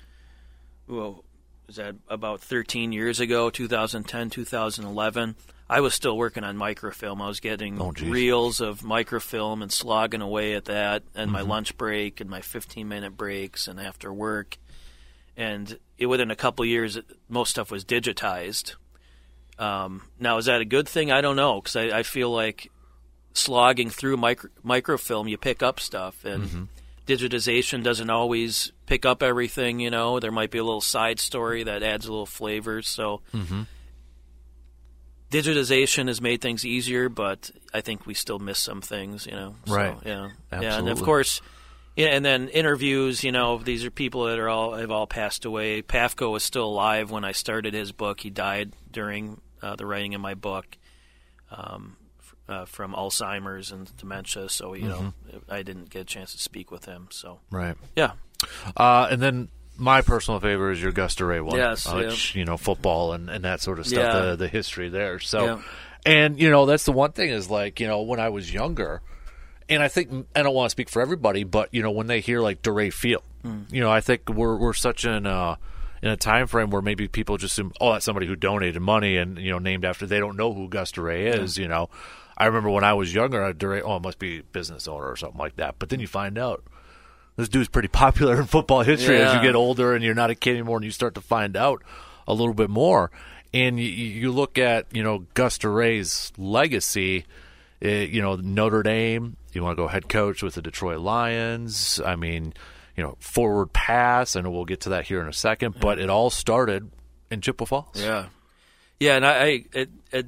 well, 0.87 1.23
was 1.67 1.77
that 1.77 1.95
about 2.07 2.41
13 2.41 2.91
years 2.91 3.19
ago, 3.19 3.49
2010, 3.49 4.29
2011? 4.29 5.35
I 5.69 5.79
was 5.79 5.93
still 5.93 6.17
working 6.17 6.43
on 6.43 6.57
microfilm. 6.57 7.21
I 7.21 7.27
was 7.27 7.39
getting 7.39 7.81
Oh, 7.81 7.91
reels 7.91 8.59
of 8.61 8.83
microfilm 8.83 9.61
and 9.61 9.71
slogging 9.71 10.21
away 10.21 10.53
at 10.53 10.65
that, 10.65 11.03
and 11.15 11.27
Mm-hmm. 11.27 11.33
my 11.33 11.41
lunch 11.41 11.77
break 11.77 12.19
and 12.21 12.29
my 12.29 12.41
15 12.41 12.87
minute 12.87 13.15
breaks 13.17 13.67
and 13.67 13.79
after 13.79 14.13
work. 14.13 14.57
And 15.37 15.79
it, 15.97 16.05
within 16.07 16.29
a 16.31 16.35
couple 16.35 16.63
years, 16.65 16.97
it, 16.97 17.05
most 17.29 17.51
stuff 17.51 17.71
was 17.71 17.83
digitized. 17.85 18.75
Um, 19.57 20.03
now, 20.19 20.37
is 20.37 20.45
that 20.45 20.61
a 20.61 20.65
good 20.65 20.87
thing? 20.87 21.11
I 21.11 21.21
don't 21.21 21.35
know 21.35 21.61
because 21.61 21.75
I, 21.75 21.99
I 21.99 22.03
feel 22.03 22.29
like 22.29 22.69
slogging 23.33 23.89
through 23.89 24.17
micro, 24.17 24.49
microfilm, 24.63 25.27
you 25.27 25.37
pick 25.37 25.63
up 25.63 25.79
stuff, 25.79 26.23
and 26.25 26.67
digitization 27.05 27.83
doesn't 27.83 28.09
always 28.09 28.71
pick 28.85 29.05
up 29.05 29.23
everything. 29.23 29.79
You 29.79 29.89
know, 29.89 30.19
there 30.19 30.31
might 30.31 30.51
be 30.51 30.57
a 30.57 30.63
little 30.63 30.81
side 30.81 31.19
story 31.19 31.63
that 31.63 31.83
adds 31.83 32.05
a 32.05 32.11
little 32.11 32.25
flavor. 32.25 32.81
So, 32.81 33.21
mm-hmm. 33.33 33.63
digitization 35.31 36.07
has 36.07 36.21
made 36.21 36.41
things 36.41 36.65
easier, 36.65 37.09
but 37.09 37.51
I 37.73 37.81
think 37.81 38.05
we 38.05 38.13
still 38.13 38.39
miss 38.39 38.59
some 38.59 38.81
things. 38.81 39.25
You 39.25 39.33
know, 39.33 39.55
So, 39.65 39.75
Right. 39.75 39.97
Yeah, 40.05 40.29
yeah, 40.51 40.77
and 40.77 40.89
of 40.89 41.01
course. 41.01 41.41
Yeah, 41.95 42.07
and 42.07 42.25
then 42.25 42.49
interviews. 42.49 43.23
You 43.23 43.31
know, 43.31 43.59
these 43.59 43.85
are 43.85 43.91
people 43.91 44.25
that 44.25 44.39
are 44.39 44.49
all 44.49 44.73
have 44.73 44.89
all 44.89 45.05
passed 45.05 45.45
away. 45.45 45.83
Pafko 45.83 46.31
was 46.31 46.43
still 46.43 46.65
alive 46.65 47.11
when 47.11 47.23
I 47.23 47.33
started 47.33 47.75
his 47.75 47.91
book. 47.91 48.21
He 48.21 48.31
died 48.31 48.73
during 48.89 49.39
uh, 49.61 49.75
the 49.75 49.85
writing 49.85 50.15
of 50.15 50.21
my 50.21 50.33
book 50.33 50.65
um, 51.51 51.95
uh, 52.47 52.65
from 52.65 52.93
Alzheimer's 52.93 53.71
and 53.71 53.95
dementia. 53.97 54.49
So 54.49 54.73
you 54.73 54.87
know, 54.87 55.13
I 55.49 55.63
didn't 55.63 55.89
get 55.89 56.01
a 56.01 56.05
chance 56.05 56.31
to 56.33 56.39
speak 56.39 56.71
with 56.71 56.85
him. 56.85 57.07
So 57.11 57.39
Right. 57.51 57.75
yeah, 57.95 58.11
Uh, 58.75 59.07
and 59.11 59.21
then 59.21 59.49
my 59.77 60.01
personal 60.01 60.39
favorite 60.39 60.73
is 60.73 60.81
your 60.83 60.91
Gus 60.91 61.15
Dorais 61.15 61.41
one. 61.43 61.57
Yes, 61.57 61.87
uh, 61.87 61.95
yeah. 61.97 62.07
which, 62.07 62.35
you 62.35 62.45
know, 62.45 62.57
football 62.57 63.13
and, 63.13 63.29
and 63.29 63.43
that 63.43 63.59
sort 63.61 63.79
of 63.79 63.87
stuff, 63.87 64.03
Yeah. 64.13 64.19
the, 64.31 64.35
the 64.35 64.47
history 64.47 64.89
there. 64.89 65.19
So, 65.19 65.45
Yeah. 65.45 65.61
and, 66.05 66.39
you 66.39 66.51
know, 66.51 66.65
that's 66.67 66.83
the 66.85 66.91
one 66.91 67.11
thing 67.13 67.29
is 67.31 67.49
like, 67.49 67.79
you 67.79 67.87
know, 67.87 68.01
when 68.01 68.19
I 68.19 68.29
was 68.29 68.53
younger, 68.53 69.01
and 69.69 69.81
I 69.81 69.87
think, 69.87 70.27
I 70.35 70.43
don't 70.43 70.53
want 70.53 70.67
to 70.67 70.69
speak 70.69 70.89
for 70.89 71.01
everybody, 71.01 71.43
but, 71.43 71.69
you 71.73 71.81
know, 71.81 71.89
when 71.89 72.05
they 72.07 72.19
hear 72.19 72.39
like 72.41 72.61
Dorais 72.61 72.93
Field, 72.93 73.23
you 73.71 73.81
know, 73.81 73.89
I 73.91 73.99
think 74.01 74.29
we're, 74.29 74.55
we're 74.57 74.73
such 74.73 75.05
an 75.05 75.25
uh, 75.25 75.55
in 76.03 76.09
a 76.11 76.17
time 76.17 76.45
frame 76.47 76.69
where 76.69 76.81
maybe 76.81 77.07
people 77.07 77.37
just 77.37 77.53
assume, 77.53 77.71
oh, 77.81 77.93
that's 77.93 78.05
somebody 78.05 78.27
who 78.27 78.35
donated 78.35 78.81
money 78.81 79.17
and, 79.17 79.39
you 79.39 79.49
know, 79.51 79.57
named 79.59 79.85
after, 79.85 80.05
they 80.05 80.19
don't 80.19 80.37
know 80.37 80.53
who 80.53 80.67
Gus 80.69 80.91
Dorais 80.91 81.33
is, 81.39 81.57
you 81.57 81.67
know. 81.67 81.89
I 82.37 82.45
remember 82.45 82.69
when 82.69 82.83
I 82.83 82.93
was 82.93 83.13
younger, 83.13 83.43
I'd 83.43 83.59
Dorais, 83.59 83.81
oh, 83.83 83.97
it 83.97 84.01
must 84.01 84.19
be 84.19 84.39
a 84.39 84.43
business 84.43 84.87
owner 84.87 85.07
or 85.07 85.15
something 85.15 85.39
like 85.39 85.57
that. 85.57 85.75
But 85.79 85.89
then 85.89 85.99
you 85.99 86.07
find 86.07 86.37
out, 86.37 86.63
this 87.35 87.49
dude's 87.49 87.69
pretty 87.69 87.87
popular 87.87 88.35
in 88.39 88.45
football 88.45 88.81
history 88.81 89.21
as 89.21 89.33
you 89.35 89.41
get 89.41 89.55
older 89.55 89.93
and 89.93 90.03
you're 90.03 90.15
not 90.15 90.29
a 90.29 90.35
kid 90.35 90.51
anymore 90.51 90.77
and 90.77 90.85
you 90.85 90.91
start 90.91 91.15
to 91.15 91.21
find 91.21 91.55
out 91.55 91.83
a 92.27 92.33
little 92.33 92.53
bit 92.53 92.69
more. 92.69 93.11
And 93.53 93.79
you, 93.79 93.85
you 93.85 94.31
look 94.31 94.57
at, 94.57 94.87
you 94.91 95.03
know, 95.03 95.25
Gus 95.35 95.59
Dorais's 95.59 96.33
legacy, 96.37 97.25
uh, 97.83 97.87
you 97.87 98.21
know, 98.21 98.35
Notre 98.35 98.81
Dame, 98.81 99.37
you 99.53 99.63
want 99.63 99.77
to 99.77 99.83
go 99.83 99.87
head 99.87 100.09
coach 100.09 100.41
with 100.41 100.55
the 100.55 100.61
Detroit 100.61 100.99
Lions. 100.99 102.01
I 102.03 102.15
mean, 102.15 102.53
you 102.95 103.03
know, 103.03 103.15
forward 103.19 103.73
pass, 103.73 104.35
and 104.35 104.51
we'll 104.51 104.65
get 104.65 104.81
to 104.81 104.89
that 104.89 105.05
here 105.05 105.21
in 105.21 105.27
a 105.27 105.33
second, 105.33 105.75
but 105.79 105.99
it 105.99 106.09
all 106.09 106.29
started 106.29 106.91
in 107.29 107.41
Chippewa 107.41 107.65
Falls. 107.65 108.01
yeah, 108.01 108.27
yeah. 108.99 109.15
And 109.15 109.25
I, 109.25 109.31
I 109.31 109.65
it, 109.73 109.89
it, 110.11 110.25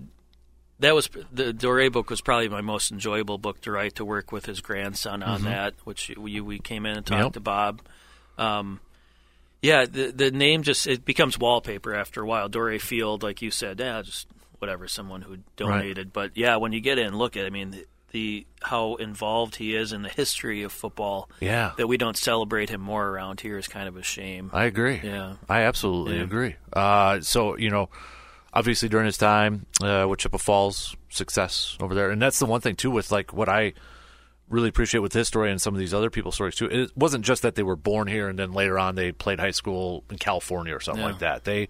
that 0.79 0.93
was 0.95 1.09
the 1.31 1.53
Dorais 1.53 1.91
book 1.91 2.09
was 2.09 2.21
probably 2.21 2.49
my 2.49 2.61
most 2.61 2.91
enjoyable 2.91 3.37
book 3.37 3.61
to 3.61 3.71
write. 3.71 3.95
To 3.95 4.05
work 4.05 4.31
with 4.31 4.45
his 4.45 4.61
grandson 4.61 5.23
on 5.23 5.43
that, 5.43 5.73
which 5.83 6.11
we 6.17 6.41
we 6.41 6.59
came 6.59 6.85
in 6.85 6.97
and 6.97 7.05
talked 7.05 7.23
Yep. 7.23 7.33
to 7.33 7.39
Bob. 7.39 7.81
Um, 8.37 8.79
yeah, 9.61 9.85
the 9.85 10.11
the 10.11 10.31
name 10.31 10.63
just 10.63 10.85
it 10.87 11.05
becomes 11.05 11.39
wallpaper 11.39 11.93
after 11.95 12.21
a 12.21 12.25
while. 12.27 12.49
Dorais 12.49 12.81
Field, 12.81 13.23
like 13.23 13.41
you 13.41 13.51
said, 13.51 13.79
yeah, 13.79 14.01
just 14.01 14.27
whatever, 14.59 14.87
someone 14.87 15.21
who 15.21 15.37
donated. 15.57 16.11
But 16.13 16.31
yeah, 16.35 16.57
when 16.57 16.71
you 16.71 16.79
get 16.81 16.97
in, 16.99 17.17
look 17.17 17.35
at, 17.37 17.45
I 17.45 17.49
mean, 17.49 17.71
the, 17.71 17.85
the 18.11 18.45
how 18.61 18.95
involved 18.95 19.55
he 19.57 19.75
is 19.75 19.91
in 19.91 20.01
the 20.01 20.09
history 20.09 20.63
of 20.63 20.71
football. 20.71 21.29
Yeah. 21.39 21.71
that 21.77 21.87
we 21.87 21.97
don't 21.97 22.15
celebrate 22.17 22.69
him 22.69 22.79
more 22.81 23.05
around 23.07 23.41
here 23.41 23.57
is 23.57 23.67
kind 23.67 23.87
of 23.87 23.97
a 23.97 24.03
shame. 24.03 24.49
I 24.53 24.65
agree. 24.65 24.99
Yeah. 25.03 25.35
I 25.49 25.61
absolutely 25.63 26.17
Yeah. 26.17 26.23
agree. 26.23 26.55
Uh, 26.71 27.21
so 27.21 27.57
you 27.57 27.69
know, 27.69 27.89
obviously 28.55 28.89
during 28.89 29.05
his 29.05 29.17
time 29.17 29.65
uh, 29.83 30.05
with 30.09 30.19
Chippewa 30.19 30.37
Falls, 30.39 30.95
success 31.09 31.77
over 31.81 31.93
there, 31.93 32.09
and 32.09 32.21
that's 32.21 32.39
the 32.39 32.45
one 32.45 32.61
thing 32.61 32.75
too 32.75 32.89
with 32.91 33.11
like 33.11 33.33
what 33.33 33.49
I 33.49 33.73
really 34.49 34.69
appreciate 34.69 34.99
with 35.01 35.13
his 35.13 35.27
story 35.27 35.49
and 35.51 35.59
some 35.61 35.73
of 35.73 35.79
these 35.79 35.93
other 35.93 36.09
people's 36.09 36.35
stories 36.35 36.55
too. 36.55 36.67
It 36.67 36.91
wasn't 36.95 37.25
just 37.25 37.41
that 37.41 37.55
they 37.55 37.63
were 37.63 37.75
born 37.75 38.07
here 38.07 38.29
and 38.29 38.37
then 38.37 38.53
later 38.53 38.77
on 38.77 38.93
they 38.95 39.11
played 39.11 39.39
high 39.39 39.51
school 39.51 40.03
in 40.11 40.17
California 40.17 40.75
or 40.75 40.79
something 40.79 41.01
Yeah. 41.03 41.09
like 41.09 41.19
that. 41.19 41.43
They 41.45 41.67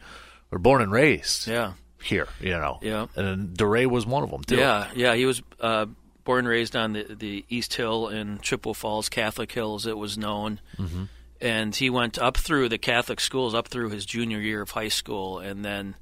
were 0.52 0.60
born 0.60 0.82
and 0.82 0.92
raised 0.92 1.48
Yeah. 1.48 1.74
here, 2.04 2.28
you 2.42 2.50
know. 2.52 2.80
Yeah. 2.82 3.08
And 3.16 3.58
Dorais 3.58 3.90
was 3.90 4.06
one 4.06 4.24
of 4.24 4.30
them 4.30 4.44
too. 4.44 4.58
Yeah, 4.58 4.90
yeah. 4.94 5.16
He 5.16 5.26
was 5.26 5.42
uh, 5.62 5.86
born 6.26 6.40
and 6.40 6.48
raised 6.50 6.76
on 6.76 6.92
the, 6.94 7.04
the 7.18 7.46
East 7.48 7.74
Hill 7.76 8.10
in 8.10 8.40
Chippewa 8.40 8.74
Falls, 8.74 9.08
Catholic 9.08 9.52
Hills, 9.54 9.86
it 9.88 9.98
was 9.98 10.18
known. 10.18 10.60
Mm-hmm. 10.78 11.04
And 11.40 11.74
he 11.76 11.90
went 11.90 12.18
up 12.20 12.36
through 12.36 12.68
the 12.70 12.78
Catholic 12.78 13.22
schools, 13.22 13.54
up 13.56 13.70
through 13.70 13.90
his 13.92 14.06
junior 14.06 14.40
year 14.40 14.62
of 14.62 14.72
high 14.72 14.88
school. 14.90 15.40
And 15.40 15.64
then 15.64 15.96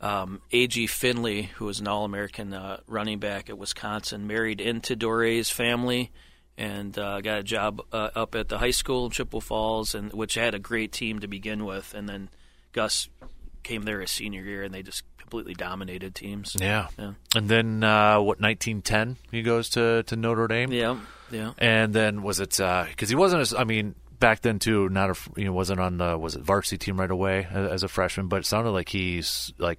um, 0.00 0.40
A.G. 0.52 0.86
Finley, 0.86 1.42
who 1.56 1.64
was 1.64 1.80
an 1.80 1.88
All 1.88 2.04
American 2.04 2.54
uh, 2.54 2.80
running 2.86 3.18
back 3.18 3.50
at 3.50 3.58
Wisconsin, 3.58 4.26
married 4.26 4.60
into 4.60 4.94
Dorais's 4.96 5.50
family 5.50 6.12
and 6.56 6.98
uh, 6.98 7.20
got 7.20 7.38
a 7.38 7.42
job 7.42 7.80
uh, 7.92 8.10
up 8.14 8.34
at 8.34 8.48
the 8.48 8.58
high 8.58 8.72
school 8.72 9.06
in 9.06 9.12
Chippewa 9.12 9.40
Falls, 9.40 9.94
and 9.94 10.12
which 10.12 10.34
had 10.34 10.54
a 10.54 10.58
great 10.58 10.92
team 10.92 11.20
to 11.20 11.28
begin 11.28 11.64
with. 11.64 11.94
And 11.94 12.08
then 12.08 12.28
Gus 12.72 13.08
came 13.62 13.82
there 13.82 14.00
his 14.00 14.10
senior 14.10 14.42
year, 14.42 14.64
and 14.64 14.74
they 14.74 14.82
just 14.82 15.04
completely 15.18 15.54
dominated 15.54 16.14
teams. 16.14 16.56
Yeah. 16.58 16.88
Yeah. 16.98 17.12
And 17.36 17.48
then 17.48 17.84
uh, 17.84 18.16
what? 18.16 18.40
1910, 18.40 19.16
he 19.30 19.42
goes 19.42 19.70
to 19.70 20.02
to 20.04 20.16
Notre 20.16 20.48
Dame. 20.48 20.72
Yeah, 20.72 20.98
yeah. 21.30 21.52
And 21.58 21.94
then 21.94 22.22
was 22.22 22.40
it 22.40 22.56
because 22.56 23.08
he 23.08 23.14
wasn't 23.14 23.42
as 23.42 23.54
I 23.54 23.64
mean 23.64 23.94
back 24.18 24.40
then 24.40 24.58
too 24.58 24.88
not 24.88 25.10
a 25.10 25.16
you 25.36 25.44
know 25.44 25.52
wasn't 25.52 25.78
on 25.78 25.98
the 25.98 26.18
was 26.18 26.34
it 26.34 26.42
varsity 26.42 26.76
team 26.76 26.98
right 26.98 27.10
away 27.10 27.46
as, 27.48 27.70
as 27.70 27.82
a 27.84 27.88
freshman 27.88 28.26
but 28.26 28.38
it 28.38 28.46
sounded 28.46 28.70
like 28.70 28.88
he's 28.88 29.52
like 29.58 29.78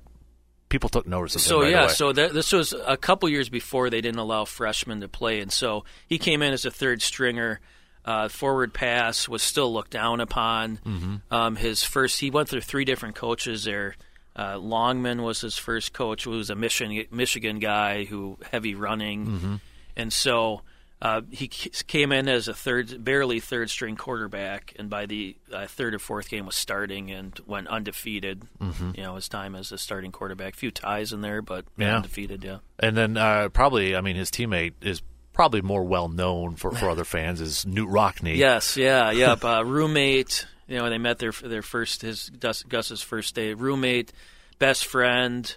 people 0.70 0.90
took 0.90 1.08
notice 1.08 1.36
of 1.36 1.42
So 1.42 1.58
him 1.58 1.64
right 1.66 1.72
yeah, 1.72 1.84
away. 1.86 1.94
so 1.94 2.14
that, 2.14 2.34
this 2.34 2.52
was 2.54 2.74
a 2.86 2.96
couple 2.98 3.28
years 3.30 3.50
before 3.50 3.90
they 3.90 4.02
didn't 4.02 4.20
allow 4.20 4.46
freshmen 4.46 5.02
to 5.02 5.08
play, 5.08 5.40
and 5.42 5.52
so 5.52 5.84
he 6.08 6.18
came 6.18 6.42
in 6.42 6.54
as 6.54 6.66
a 6.66 6.72
third 6.72 7.02
stringer. 7.02 7.60
Uh, 8.06 8.28
forward 8.30 8.74
pass 8.74 9.28
was 9.28 9.44
still 9.44 9.72
looked 9.74 9.92
down 9.92 10.22
upon. 10.22 10.78
Mm-hmm. 10.86 11.16
Um, 11.32 11.56
his 11.58 11.84
first, 11.84 12.20
he 12.20 12.32
went 12.32 12.48
through 12.50 12.62
three 12.62 12.86
different 12.86 13.16
coaches 13.16 13.66
there. 13.66 13.96
Uh, 14.36 14.58
Longman 14.58 15.22
was 15.22 15.42
his 15.42 15.58
first 15.58 15.92
coach, 15.94 16.24
who 16.24 16.32
was 16.32 16.50
a 16.50 16.56
Michigan 16.56 17.06
Michigan 17.12 17.60
guy 17.60 18.06
who 18.06 18.38
heavy 18.52 18.74
running, 18.74 19.26
Mm-hmm. 19.28 19.56
and 19.98 20.14
so 20.14 20.62
uh, 21.02 21.22
he 21.32 21.48
came 21.48 22.12
in 22.12 22.28
as 22.28 22.48
a 22.48 22.54
third, 22.54 23.04
barely 23.04 23.40
third 23.40 23.70
string 23.70 23.96
quarterback, 23.96 24.74
and 24.78 24.90
by 24.90 25.06
the 25.06 25.36
uh, 25.54 25.66
third 25.68 25.94
or 25.96 26.00
fourth 26.00 26.30
game 26.30 26.46
was 26.46 26.56
starting 26.56 27.10
and 27.12 27.40
went 27.46 27.68
undefeated. 27.70 28.44
Mm-hmm. 28.60 28.92
You 28.96 29.04
know, 29.04 29.16
his 29.16 29.30
time 29.30 29.56
as 29.56 29.72
a 29.72 29.78
starting 29.78 30.12
quarterback, 30.12 30.54
a 30.56 30.58
few 30.58 30.72
ties 30.72 31.14
in 31.14 31.22
there, 31.22 31.42
but 31.42 31.66
Yeah. 31.78 31.96
undefeated. 31.98 32.44
Yeah, 32.44 32.58
and 32.80 32.98
then 32.98 33.16
uh, 33.18 33.50
probably 33.50 33.96
I 33.96 34.02
mean 34.02 34.16
his 34.18 34.30
teammate 34.30 34.74
is 34.82 35.02
probably 35.32 35.62
more 35.62 35.84
well 35.86 36.10
known 36.10 36.56
for, 36.58 36.72
for 36.72 36.90
other 36.92 37.06
fans 37.06 37.40
is 37.40 37.64
Knute 37.64 37.90
Rockne. 37.90 38.36
yes, 38.36 38.76
yeah, 38.76 39.12
yep. 39.12 39.44
Uh, 39.46 39.64
roommate. 39.66 40.46
You 40.68 40.78
know, 40.80 40.90
they 40.90 40.98
met 40.98 41.18
their 41.18 41.32
their 41.32 41.62
first 41.64 42.02
his 42.02 42.30
Gus, 42.30 42.62
Gus's 42.64 43.02
first 43.02 43.34
day. 43.36 43.54
Roommate, 43.54 44.12
best 44.60 44.86
friend. 44.86 45.56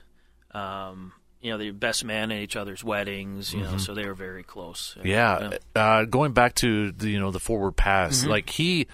Um, 0.52 1.12
you 1.42 1.50
know, 1.50 1.58
the 1.58 1.70
best 1.72 2.04
man 2.04 2.30
at 2.32 2.38
each 2.38 2.56
other's 2.56 2.82
weddings. 2.84 3.52
You 3.52 3.62
know, 3.64 3.76
so 3.76 3.92
they 3.94 4.06
were 4.06 4.14
very 4.14 4.42
close. 4.44 4.94
Mm-hmm. 4.98 5.06
Yeah, 5.08 5.50
Uh, 5.74 6.04
going 6.04 6.32
back 6.32 6.54
to 6.56 6.92
the 6.92 7.10
you 7.10 7.18
know 7.20 7.30
the 7.30 7.40
forward 7.40 7.72
pass, 7.76 8.20
Mm-hmm. 8.20 8.30
like 8.30 8.48
he. 8.50 8.86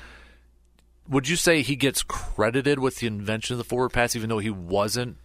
Would 1.10 1.26
you 1.26 1.36
say 1.36 1.62
he 1.62 1.74
gets 1.76 2.02
credited 2.02 2.78
with 2.78 2.96
the 2.96 3.06
invention 3.06 3.54
of 3.54 3.58
the 3.58 3.64
forward 3.64 3.90
pass, 3.94 4.14
even 4.14 4.28
though 4.28 4.40
he 4.40 4.50
wasn't 4.50 5.16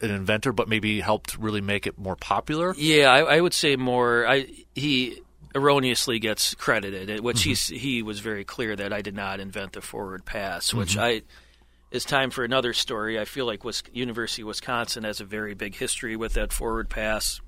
an 0.00 0.10
inventor, 0.10 0.52
but 0.52 0.68
maybe 0.68 1.00
helped 1.00 1.36
really 1.38 1.60
make 1.60 1.86
it 1.86 1.96
more 1.96 2.16
popular? 2.16 2.74
Yeah, 2.76 3.08
I, 3.12 3.36
I 3.36 3.40
would 3.40 3.54
say 3.54 3.76
more. 3.76 4.26
I 4.26 4.46
he 4.74 5.20
erroneously 5.54 6.18
gets 6.18 6.54
credited, 6.54 7.20
which 7.20 7.38
Mm-hmm. 7.40 7.48
he's 7.50 7.66
he 7.68 8.02
was 8.02 8.18
very 8.18 8.44
clear 8.44 8.74
that 8.74 8.92
I 8.92 9.00
did 9.02 9.14
not 9.14 9.38
invent 9.38 9.74
the 9.74 9.80
forward 9.80 10.24
pass, 10.24 10.74
which 10.74 10.92
Mm-hmm. 10.96 11.00
I. 11.00 11.22
It's 11.92 12.04
time 12.06 12.30
for 12.30 12.42
another 12.42 12.72
story. 12.72 13.20
I 13.20 13.24
feel 13.26 13.44
like 13.46 13.64
Wis- 13.64 13.82
University 13.92 14.42
of 14.42 14.48
Wisconsin 14.48 15.04
has 15.04 15.20
a 15.20 15.24
very 15.24 15.54
big 15.54 15.74
history 15.76 16.16
with 16.16 16.34
that 16.34 16.52
forward 16.52 16.88
pass, 16.88 17.40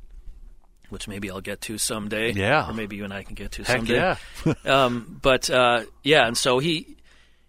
which 0.91 1.09
maybe 1.09 1.31
I'll 1.31 1.41
get 1.41 1.63
to 1.63 1.79
someday. 1.79 2.33
Yeah. 2.33 2.69
or 2.69 2.75
maybe 2.75 2.97
you 2.97 3.05
and 3.05 3.13
I 3.13 3.23
can 3.23 3.35
get 3.35 3.53
to 3.53 3.65
Heck 3.65 3.79
someday. 3.79 3.95
yeah. 4.45 4.55
um, 4.85 5.19
but 5.23 5.49
uh, 5.49 5.85
yeah, 6.03 6.27
and 6.27 6.37
so 6.37 6.59
he, 6.59 6.97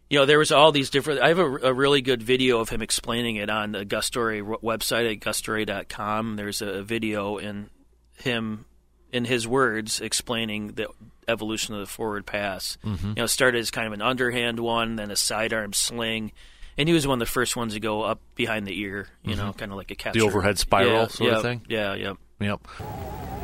you 0.10 0.20
know, 0.20 0.26
there 0.26 0.40
was 0.40 0.52
all 0.54 0.72
these 0.72 0.90
different. 0.90 1.22
I 1.22 1.28
have 1.28 1.40
a, 1.40 1.46
a 1.58 1.74
really 1.74 2.02
good 2.02 2.24
video 2.24 2.60
of 2.60 2.70
him 2.70 2.82
explaining 2.82 3.36
it 3.36 3.50
on 3.50 3.74
the 3.74 3.84
Gus 3.84 4.06
Story 4.06 4.40
w- 4.40 4.60
website 4.64 5.12
at 5.12 5.20
gusstory.com. 5.20 6.38
There's 6.38 6.62
a 6.62 6.82
video 6.82 7.38
in 7.38 7.70
him 8.18 8.66
in 9.12 9.26
his 9.26 9.48
words, 9.48 10.00
explaining 10.00 10.74
the 10.74 10.88
evolution 11.28 11.74
of 11.74 11.80
the 11.82 11.86
forward 11.88 12.26
pass. 12.26 12.78
Mm-hmm. 12.86 13.08
You 13.10 13.16
know, 13.16 13.26
started 13.26 13.60
as 13.60 13.72
kind 13.72 13.88
of 13.88 13.94
an 13.94 14.02
underhand 14.02 14.60
one, 14.60 14.96
then 14.96 15.12
a 15.12 15.16
sidearm 15.16 15.74
sling, 15.74 16.32
and 16.78 16.88
he 16.88 16.94
was 16.94 17.08
one 17.08 17.22
of 17.22 17.28
the 17.28 17.32
first 17.32 17.56
ones 17.56 17.74
to 17.74 17.80
go 17.80 18.02
up 18.02 18.20
behind 18.36 18.68
the 18.68 18.80
ear. 18.80 19.08
You 19.24 19.36
know, 19.36 19.54
kind 19.54 19.72
of 19.72 19.78
like 19.78 19.92
a 19.92 19.96
catcher. 19.96 20.20
Mm-hmm. 20.20 20.28
overhead 20.28 20.60
spiral 20.60 20.94
yeah, 20.94 21.08
sort 21.08 21.34
of 21.34 21.42
thing? 21.42 21.62
Yeah, 21.68 21.96
yeah. 21.96 22.14
Yep. 22.40 22.68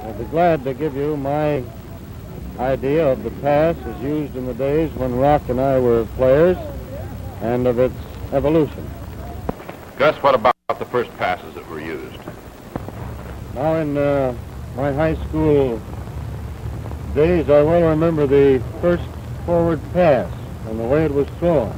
I'd 0.03 0.17
be 0.17 0.25
glad 0.25 0.63
to 0.65 0.73
give 0.73 0.95
you 0.95 1.15
my 1.15 1.63
idea 2.59 3.07
of 3.07 3.23
the 3.23 3.31
pass 3.41 3.75
as 3.77 4.03
used 4.03 4.35
in 4.35 4.45
the 4.45 4.53
days 4.53 4.91
when 4.93 5.15
Rock 5.15 5.47
and 5.49 5.59
I 5.59 5.79
were 5.79 6.05
players 6.17 6.57
and 7.41 7.67
of 7.67 7.79
its 7.79 7.95
evolution. 8.33 8.89
Gus, 9.97 10.15
what 10.21 10.35
about 10.35 10.53
the 10.77 10.85
first 10.85 11.15
passes 11.17 11.53
that 11.55 11.67
were 11.69 11.79
used? 11.79 12.19
Now, 13.55 13.75
in 13.75 13.97
uh, 13.97 14.35
my 14.75 14.91
high 14.91 15.15
school 15.27 15.81
days, 17.13 17.49
I 17.49 17.61
well 17.61 17.89
remember 17.89 18.25
the 18.25 18.61
first 18.81 19.03
forward 19.45 19.79
pass 19.93 20.31
and 20.67 20.79
the 20.79 20.83
way 20.83 21.05
it 21.05 21.13
was 21.13 21.27
thrown. 21.39 21.77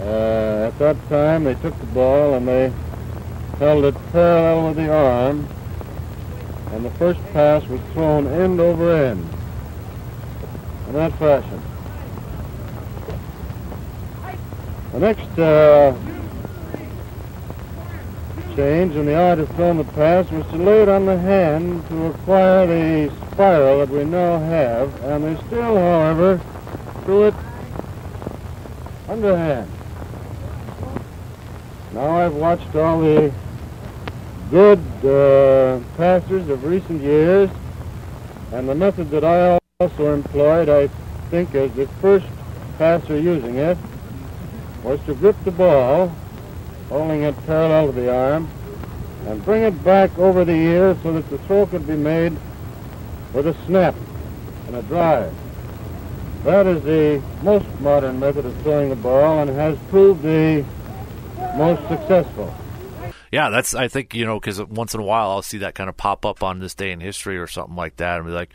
Uh, 0.00 0.68
at 0.68 0.78
that 0.78 0.96
time, 1.08 1.42
they 1.42 1.54
took 1.56 1.78
the 1.80 1.86
ball 1.86 2.34
and 2.34 2.46
they 2.46 2.72
held 3.58 3.84
it 3.84 3.94
parallel 4.12 4.68
with 4.68 4.76
the 4.76 4.88
arm, 4.88 5.46
and 6.72 6.84
the 6.84 6.90
first 6.90 7.18
pass 7.32 7.66
was 7.66 7.80
thrown 7.92 8.28
end 8.28 8.60
over 8.60 8.94
end 8.94 9.28
in 10.86 10.92
that 10.92 11.12
fashion. 11.14 11.60
The 14.92 15.00
next 15.00 15.38
uh, 15.38 15.92
change 18.54 18.94
in 18.94 19.06
the 19.06 19.16
art 19.16 19.40
of 19.40 19.48
throwing 19.56 19.78
the 19.78 19.84
pass 19.84 20.30
was 20.30 20.46
to 20.46 20.56
lay 20.56 20.82
it 20.82 20.88
on 20.88 21.06
the 21.06 21.18
hand 21.18 21.86
to 21.88 22.06
acquire 22.06 22.66
the 22.66 23.12
spiral 23.32 23.78
that 23.80 23.88
we 23.88 24.04
now 24.04 24.38
have, 24.38 24.94
and 25.02 25.24
they 25.24 25.42
still, 25.46 25.76
however, 25.76 26.40
threw 27.04 27.24
it 27.24 27.34
underhand. 29.08 29.77
Now 31.98 32.16
I've 32.16 32.34
watched 32.36 32.76
all 32.76 33.00
the 33.00 33.32
good 34.52 34.78
uh, 35.04 35.80
passers 35.96 36.48
of 36.48 36.62
recent 36.62 37.02
years, 37.02 37.50
and 38.52 38.68
the 38.68 38.74
method 38.76 39.10
that 39.10 39.24
I 39.24 39.58
also 39.80 40.14
employed, 40.14 40.68
I 40.68 40.86
think, 41.32 41.56
as 41.56 41.72
the 41.72 41.88
first 42.00 42.26
passer 42.78 43.18
using 43.18 43.56
it, 43.56 43.76
was 44.84 45.00
to 45.06 45.14
grip 45.16 45.34
the 45.44 45.50
ball, 45.50 46.14
holding 46.88 47.22
it 47.22 47.34
parallel 47.46 47.88
to 47.88 47.92
the 47.92 48.14
arm, 48.14 48.48
and 49.26 49.44
bring 49.44 49.64
it 49.64 49.82
back 49.82 50.16
over 50.20 50.44
the 50.44 50.52
ear 50.52 50.96
so 51.02 51.12
that 51.14 51.28
the 51.30 51.38
throw 51.48 51.66
could 51.66 51.84
be 51.84 51.96
made 51.96 52.38
with 53.32 53.48
a 53.48 53.56
snap 53.66 53.96
and 54.68 54.76
a 54.76 54.82
drive. 54.82 55.34
That 56.44 56.68
is 56.68 56.80
the 56.84 57.20
most 57.42 57.66
modern 57.80 58.20
method 58.20 58.46
of 58.46 58.56
throwing 58.62 58.88
the 58.88 58.94
ball 58.94 59.40
and 59.40 59.50
has 59.50 59.76
proved 59.90 60.22
the 60.22 60.64
most 61.58 61.86
successful. 61.88 62.54
Yeah, 63.30 63.50
that's. 63.50 63.74
I 63.74 63.88
think 63.88 64.14
you 64.14 64.24
know 64.24 64.40
because 64.40 64.62
once 64.62 64.94
in 64.94 65.00
a 65.00 65.04
while 65.04 65.30
I'll 65.30 65.42
see 65.42 65.58
that 65.58 65.74
kind 65.74 65.90
of 65.90 65.96
pop 65.98 66.24
up 66.24 66.42
on 66.42 66.60
this 66.60 66.74
day 66.74 66.92
in 66.92 67.00
history 67.00 67.36
or 67.38 67.46
something 67.46 67.76
like 67.76 67.96
that, 67.96 68.16
and 68.16 68.26
be 68.26 68.32
like, 68.32 68.50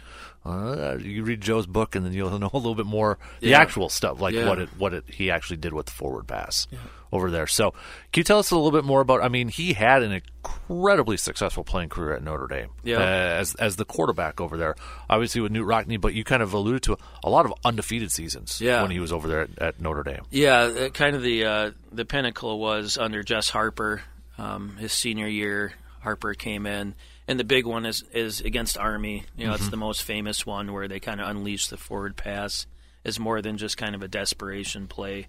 uh, 0.45 0.97
you 0.99 1.23
read 1.23 1.41
Joe's 1.41 1.67
book 1.67 1.95
and 1.95 2.03
then 2.03 2.11
you'll 2.13 2.37
know 2.39 2.49
a 2.51 2.57
little 2.57 2.73
bit 2.73 2.87
more 2.87 3.19
the 3.39 3.53
actual 3.53 3.89
stuff, 3.89 4.19
like 4.19 4.33
Yeah. 4.33 4.47
what 4.49 4.57
it 4.59 4.69
what 4.77 4.93
it 4.95 5.03
he 5.07 5.29
actually 5.29 5.57
did 5.57 5.73
with 5.73 5.85
the 5.85 5.91
forward 5.91 6.27
pass 6.27 6.67
over 7.13 7.29
there. 7.31 7.47
So, 7.47 7.71
can 8.11 8.19
you 8.21 8.23
tell 8.23 8.39
us 8.39 8.51
a 8.51 8.55
little 8.55 8.71
bit 8.71 8.83
more 8.83 8.99
about? 9.01 9.23
I 9.23 9.29
mean, 9.29 9.47
he 9.47 9.73
had 9.73 10.03
an 10.03 10.11
incredibly 10.11 11.15
successful 11.17 11.63
playing 11.63 11.89
career 11.89 12.13
at 12.15 12.23
Notre 12.23 12.47
Dame, 12.47 12.69
Yeah. 12.83 12.97
uh, 12.97 13.01
as 13.39 13.55
as 13.55 13.75
the 13.75 13.85
quarterback 13.85 14.41
over 14.41 14.57
there. 14.57 14.75
Obviously 15.09 15.39
with 15.41 15.51
Knute 15.51 15.65
Rockne, 15.67 16.01
but 16.01 16.13
you 16.13 16.23
kind 16.23 16.41
of 16.43 16.53
alluded 16.53 16.83
to 16.83 16.97
a 17.23 17.29
lot 17.29 17.45
of 17.45 17.53
undefeated 17.63 18.11
seasons 18.11 18.59
Yeah. 18.59 18.81
when 18.81 18.91
he 18.91 18.99
was 18.99 19.11
over 19.13 19.27
there 19.27 19.41
at, 19.41 19.59
at 19.61 19.81
Notre 19.81 20.03
Dame. 20.03 20.23
Yeah, 20.31 20.59
uh, 20.63 20.89
kind 20.89 21.15
of 21.15 21.21
the 21.21 21.45
uh, 21.45 21.71
the 21.91 22.05
pinnacle 22.05 22.59
was 22.59 22.97
under 22.97 23.23
Jess 23.23 23.49
Harper. 23.49 24.01
Um, 24.37 24.77
his 24.77 24.91
senior 24.91 25.27
year, 25.27 25.73
Harper 26.01 26.33
came 26.33 26.65
in, 26.65 26.95
and 27.27 27.39
the 27.39 27.43
big 27.43 27.65
one 27.67 27.85
is 27.85 28.03
is 28.11 28.41
against 28.41 28.77
Army. 28.77 29.25
You 29.37 29.47
know, 29.47 29.53
it's 29.53 29.69
the 29.69 29.77
most 29.77 30.01
famous 30.03 30.45
one 30.45 30.73
where 30.73 30.87
they 30.87 30.99
kind 30.99 31.21
of 31.21 31.29
unleash 31.29 31.67
the 31.67 31.77
forward 31.77 32.15
pass 32.17 32.65
is 33.03 33.19
more 33.19 33.41
than 33.41 33.57
just 33.57 33.77
kind 33.77 33.93
of 33.95 34.01
a 34.01 34.07
desperation 34.07 34.87
play. 34.87 35.27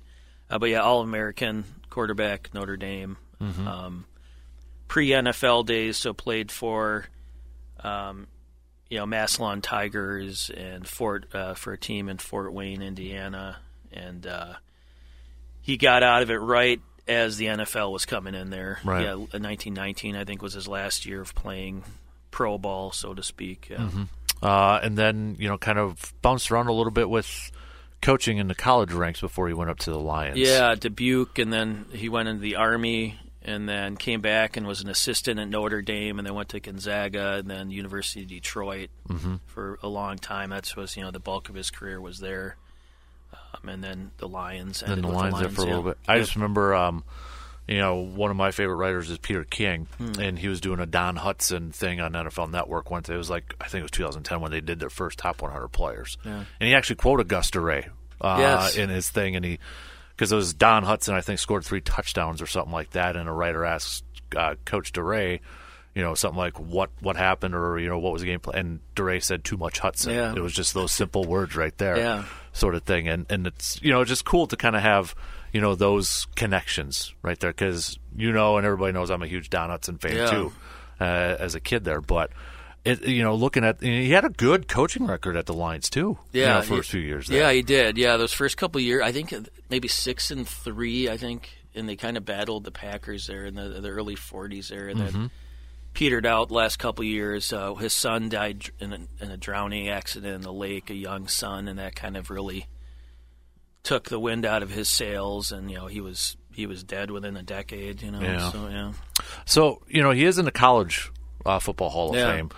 Uh, 0.55 0.59
but 0.61 0.71
yeah, 0.71 0.83
All 0.83 1.01
American 1.01 1.65
quarterback 1.91 2.55
Notre 2.55 2.77
Dame. 2.77 3.17
Um, 3.41 4.05
Pre 4.87 5.09
NFL 5.09 5.67
days, 5.67 5.97
so 5.97 6.13
played 6.15 6.53
for. 6.53 7.07
Um, 7.81 8.29
you 8.89 8.99
know, 8.99 9.07
Massillon 9.07 9.61
Tigers 9.61 10.51
and 10.57 10.87
Fort 10.87 11.27
uh, 11.35 11.55
for 11.55 11.73
a 11.73 11.79
team 11.79 12.09
in 12.09 12.19
Fort 12.19 12.53
Wayne, 12.53 12.83
Indiana, 12.83 13.57
and 13.93 14.25
uh, 14.27 14.55
he 15.61 15.77
got 15.77 16.05
out 16.05 16.23
of 16.23 16.31
it 16.31 16.37
right 16.37 16.81
as 17.09 17.37
the 17.37 17.47
NFL 17.47 17.91
was 17.91 18.07
coming 18.07 18.35
in 18.35 18.51
there. 18.51 18.79
Right. 18.85 19.03
Yeah, 19.03 19.15
1919 19.15 20.15
I 20.15 20.25
think 20.25 20.41
was 20.41 20.53
his 20.53 20.69
last 20.69 21.05
year 21.05 21.21
of 21.21 21.35
playing 21.35 21.83
pro 22.31 22.57
ball, 22.59 22.93
so 22.93 23.13
to 23.13 23.23
speak. 23.25 23.69
Yeah. 23.71 23.89
uh, 24.43 24.79
and 24.83 24.97
then 24.97 25.37
you 25.39 25.49
know 25.49 25.59
kind 25.59 25.79
of 25.79 26.15
bounced 26.23 26.51
around 26.53 26.69
a 26.69 26.73
little 26.73 26.93
bit 26.93 27.11
with 27.11 27.51
coaching 28.05 28.39
in 28.39 28.47
the 28.49 28.55
college 28.55 28.93
ranks 28.93 29.21
before 29.21 29.49
he 29.49 29.55
went 29.55 29.71
up 29.71 29.79
to 29.81 29.91
the 29.91 29.99
Lions. 29.99 30.39
Yeah, 30.39 30.75
Dubuque, 30.77 31.39
and 31.39 31.53
then 31.53 31.87
he 31.93 32.09
went 32.09 32.29
into 32.29 32.41
the 32.41 32.55
Army, 32.57 33.19
and 33.43 33.69
then 33.69 33.97
came 33.97 34.21
back 34.21 34.57
and 34.57 34.67
was 34.67 34.81
an 34.81 34.89
assistant 34.89 35.41
at 35.41 35.49
Notre 35.49 35.83
Dame, 35.83 36.19
and 36.19 36.27
then 36.27 36.35
went 36.35 36.51
to 36.51 36.61
Gonzaga, 36.61 37.35
and 37.35 37.51
then 37.51 37.71
University 37.71 38.23
of 38.23 38.29
Detroit 38.29 38.91
Mm-hmm. 39.09 39.37
for 39.47 39.79
a 39.83 39.89
long 39.89 40.17
time. 40.19 40.51
That's 40.51 40.77
was 40.77 40.97
you 40.97 41.03
know 41.03 41.11
the 41.11 41.19
bulk 41.21 41.49
of 41.49 41.55
his 41.55 41.71
career 41.71 42.01
was 42.01 42.21
there, 42.21 42.57
um, 43.33 43.69
and 43.69 43.83
then 43.85 44.11
the 44.19 44.29
Lions. 44.29 44.81
then 44.81 44.91
ended 44.93 45.05
the 45.05 45.09
Lions 45.15 45.41
there 45.41 45.49
for 45.51 45.63
a 45.63 45.65
little 45.67 45.83
bit. 45.83 45.99
I 46.09 46.19
just 46.19 46.35
remember, 46.37 46.75
um, 46.75 47.05
you 47.67 47.79
know, 47.79 47.97
one 47.97 48.31
of 48.31 48.37
my 48.37 48.51
favorite 48.51 48.77
writers 48.77 49.11
is 49.11 49.19
Peter 49.19 49.45
King, 49.45 49.87
Hmm. 49.99 50.21
and 50.21 50.39
he 50.39 50.49
was 50.49 50.61
doing 50.61 50.81
a 50.81 50.87
Don 50.87 51.17
Hutson 51.17 51.73
thing 51.75 52.01
on 52.01 52.13
NFL 52.13 52.51
Network 52.51 52.91
once. 52.91 53.09
It 53.09 53.17
was 53.17 53.31
like 53.31 53.55
I 53.61 53.65
think 53.69 53.81
it 53.81 53.85
was 53.85 53.91
2010 53.93 54.41
when 54.41 54.51
they 54.51 54.61
did 54.61 54.81
their 54.81 54.91
first 54.91 55.19
top 55.19 55.41
100 55.43 55.69
players, 55.69 56.19
Yeah. 56.25 56.45
and 56.61 56.69
he 56.69 56.75
actually 56.75 56.97
quoted 56.97 57.29
Gus 57.29 57.51
Dorais 57.51 57.89
uh, 58.21 58.37
Yes. 58.39 58.77
in 58.77 58.91
his 58.91 59.09
thing, 59.11 59.37
and 59.37 59.45
he 59.45 59.59
because 60.17 60.31
it 60.31 60.37
was 60.37 60.55
Don 60.55 60.85
Hutson, 60.85 61.13
I 61.15 61.21
think, 61.23 61.41
scored 61.41 61.65
three 61.65 61.81
touchdowns 61.81 62.41
or 62.41 62.47
something 62.47 62.73
like 62.73 62.91
that, 62.91 63.17
and 63.17 63.29
a 63.29 63.33
writer 63.33 63.65
asked 63.65 64.05
uh, 64.37 64.55
Coach 64.65 64.93
Dorais. 64.93 65.41
You 65.97 66.03
know, 66.03 66.15
something 66.17 66.37
like 66.39 66.59
what 66.59 66.91
what 67.01 67.17
happened, 67.17 67.55
or 67.55 67.79
you 67.79 67.89
know, 67.89 67.99
what 68.01 68.13
was 68.13 68.23
the 68.23 68.27
game 68.27 68.41
plan? 68.41 68.59
And 68.59 68.81
Dorais 68.97 69.23
said 69.23 69.45
too 69.45 69.57
much 69.57 69.81
Hutson. 69.81 70.13
Yeah. 70.13 70.33
It 70.35 70.41
was 70.43 70.53
just 70.53 70.75
those 70.75 70.91
simple 70.91 71.23
words 71.25 71.55
right 71.55 71.77
there 71.79 71.97
Yeah. 71.97 72.25
sort 72.53 72.75
of 72.75 72.83
thing 72.83 73.07
and 73.09 73.27
and 73.31 73.47
it's 73.47 73.81
you 73.81 73.93
know 73.93 74.03
just 74.05 74.25
cool 74.25 74.49
to 74.49 74.57
kind 74.57 74.75
of 74.75 74.83
have 74.83 75.15
you 75.55 75.61
know 75.63 75.75
those 75.75 76.27
connections 76.37 77.15
right 77.23 77.39
there 77.41 77.51
because 77.53 77.99
you 78.15 78.31
know 78.33 78.59
and 78.59 78.67
everybody 78.67 78.93
knows 78.93 79.09
I'm 79.11 79.23
a 79.23 79.27
huge 79.27 79.49
Don 79.49 79.71
Hutson 79.71 79.99
fan 80.01 80.17
Yeah. 80.17 80.27
too 80.31 80.53
uh, 81.01 81.05
as 81.39 81.55
a 81.55 81.61
kid 81.61 81.85
there 81.85 82.01
but 82.03 82.31
it 82.85 83.07
you 83.07 83.23
know 83.23 83.35
looking 83.35 83.65
at 83.65 83.81
he 83.83 84.11
had 84.11 84.25
a 84.27 84.29
good 84.31 84.69
coaching 84.69 85.07
record 85.07 85.37
at 85.37 85.47
the 85.47 85.55
Lions 85.55 85.89
too 85.89 86.19
you 86.33 86.43
Yeah, 86.43 86.55
know, 86.57 86.61
he- 86.61 86.67
first 86.77 86.91
few 86.91 87.01
years 87.01 87.29
there. 87.29 87.39
Yeah, 87.41 87.53
he 87.53 87.63
did. 87.63 87.97
Yeah, 87.97 88.17
those 88.19 88.33
first 88.35 88.57
couple 88.59 88.81
years, 88.81 89.03
I 89.03 89.13
think 89.13 89.33
maybe 89.71 89.89
six 89.89 90.31
and 90.31 90.47
three. 90.47 91.09
I 91.09 91.17
think, 91.17 91.49
and 91.75 91.89
they 91.89 91.97
kind 91.97 92.17
of 92.19 92.25
battled 92.27 92.65
the 92.65 92.71
Packers 92.73 93.27
there 93.27 93.47
in 93.47 93.55
the, 93.55 93.81
the 93.81 93.89
early 93.89 94.17
'40s 94.17 94.69
there, 94.69 94.89
and 94.89 95.01
Mm-hmm. 95.01 95.19
then 95.21 95.31
petered 95.95 96.27
out 96.27 96.51
last 96.51 96.79
couple 96.81 97.05
years. 97.05 97.53
Uh, 97.53 97.73
his 97.77 97.93
son 97.93 98.29
died 98.29 98.65
in 98.81 98.93
a, 98.93 98.99
in 99.25 99.31
a 99.31 99.37
drowning 99.37 99.89
accident 99.89 100.35
in 100.35 100.41
the 100.43 100.53
lake, 100.53 100.91
a 100.91 100.95
young 100.95 101.29
son, 101.29 101.69
and 101.69 101.79
that 101.79 101.95
kind 101.95 102.17
of 102.17 102.31
really 102.31 102.67
took 103.85 104.09
the 104.09 104.19
wind 104.19 104.45
out 104.45 104.63
of 104.65 104.71
his 104.71 104.89
sails. 104.91 105.53
And 105.53 105.71
you 105.71 105.77
know, 105.77 105.87
he 105.87 106.01
was 106.01 106.37
he 106.53 106.67
was 106.67 106.83
dead 106.83 107.11
within 107.13 107.37
a 107.37 107.43
decade. 107.43 108.03
You 108.03 108.11
know, 108.11 108.21
Yeah. 108.21 108.51
so 108.51 108.69
yeah. 108.69 108.93
so 109.45 109.83
you 109.89 110.03
know 110.03 110.11
he 110.11 110.25
is 110.25 110.39
in 110.39 110.45
the 110.45 110.51
college 110.51 111.11
uh, 111.47 111.59
football 111.61 111.91
Hall 111.91 112.11
of 112.11 112.17
Yeah. 112.17 112.33
Fame 112.35 112.51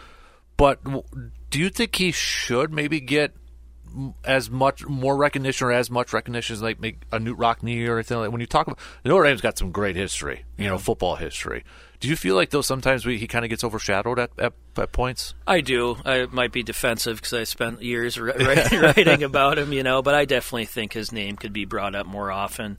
but 0.56 0.82
w- 0.84 1.02
do 1.50 1.58
you 1.58 1.68
think 1.68 1.94
he 1.96 2.12
should 2.12 2.72
maybe 2.72 2.98
get 3.00 3.34
m- 3.94 4.14
as 4.24 4.48
much 4.50 4.86
more 4.86 5.16
recognition 5.16 5.66
or 5.66 5.72
as 5.72 5.90
much 5.90 6.12
recognition 6.14 6.54
as 6.54 6.62
like 6.62 6.80
make 6.80 7.02
a 7.12 7.18
Knute 7.18 7.36
Rockne 7.36 7.86
or 7.88 7.96
anything 7.96 8.18
like 8.18 8.30
when 8.30 8.40
you 8.40 8.46
talk 8.46 8.66
about 8.66 8.78
Notre 9.04 9.24
Dame's 9.24 9.40
got 9.42 9.58
some 9.58 9.70
great 9.72 9.96
history, 9.96 10.44
you 10.56 10.66
know, 10.66 10.78
football 10.78 11.16
history. 11.16 11.64
Do 12.06 12.10
you 12.10 12.14
feel 12.14 12.36
like 12.36 12.50
though 12.50 12.62
sometimes 12.62 13.04
we, 13.04 13.18
he 13.18 13.26
kind 13.26 13.44
of 13.44 13.48
gets 13.48 13.64
overshadowed 13.64 14.20
at, 14.20 14.30
at, 14.38 14.52
at 14.76 14.92
points? 14.92 15.34
I 15.44 15.60
do. 15.60 15.96
I 16.04 16.26
might 16.26 16.52
be 16.52 16.62
defensive 16.62 17.16
because 17.16 17.32
I 17.32 17.42
spent 17.42 17.82
years 17.82 18.16
ri- 18.16 18.32
ri- 18.38 18.78
writing 18.78 19.24
about 19.24 19.58
him, 19.58 19.72
you 19.72 19.82
know. 19.82 20.02
But 20.02 20.14
I 20.14 20.24
definitely 20.24 20.66
think 20.66 20.92
his 20.92 21.10
name 21.10 21.34
could 21.34 21.52
be 21.52 21.64
brought 21.64 21.96
up 21.96 22.06
more 22.06 22.30
often 22.30 22.78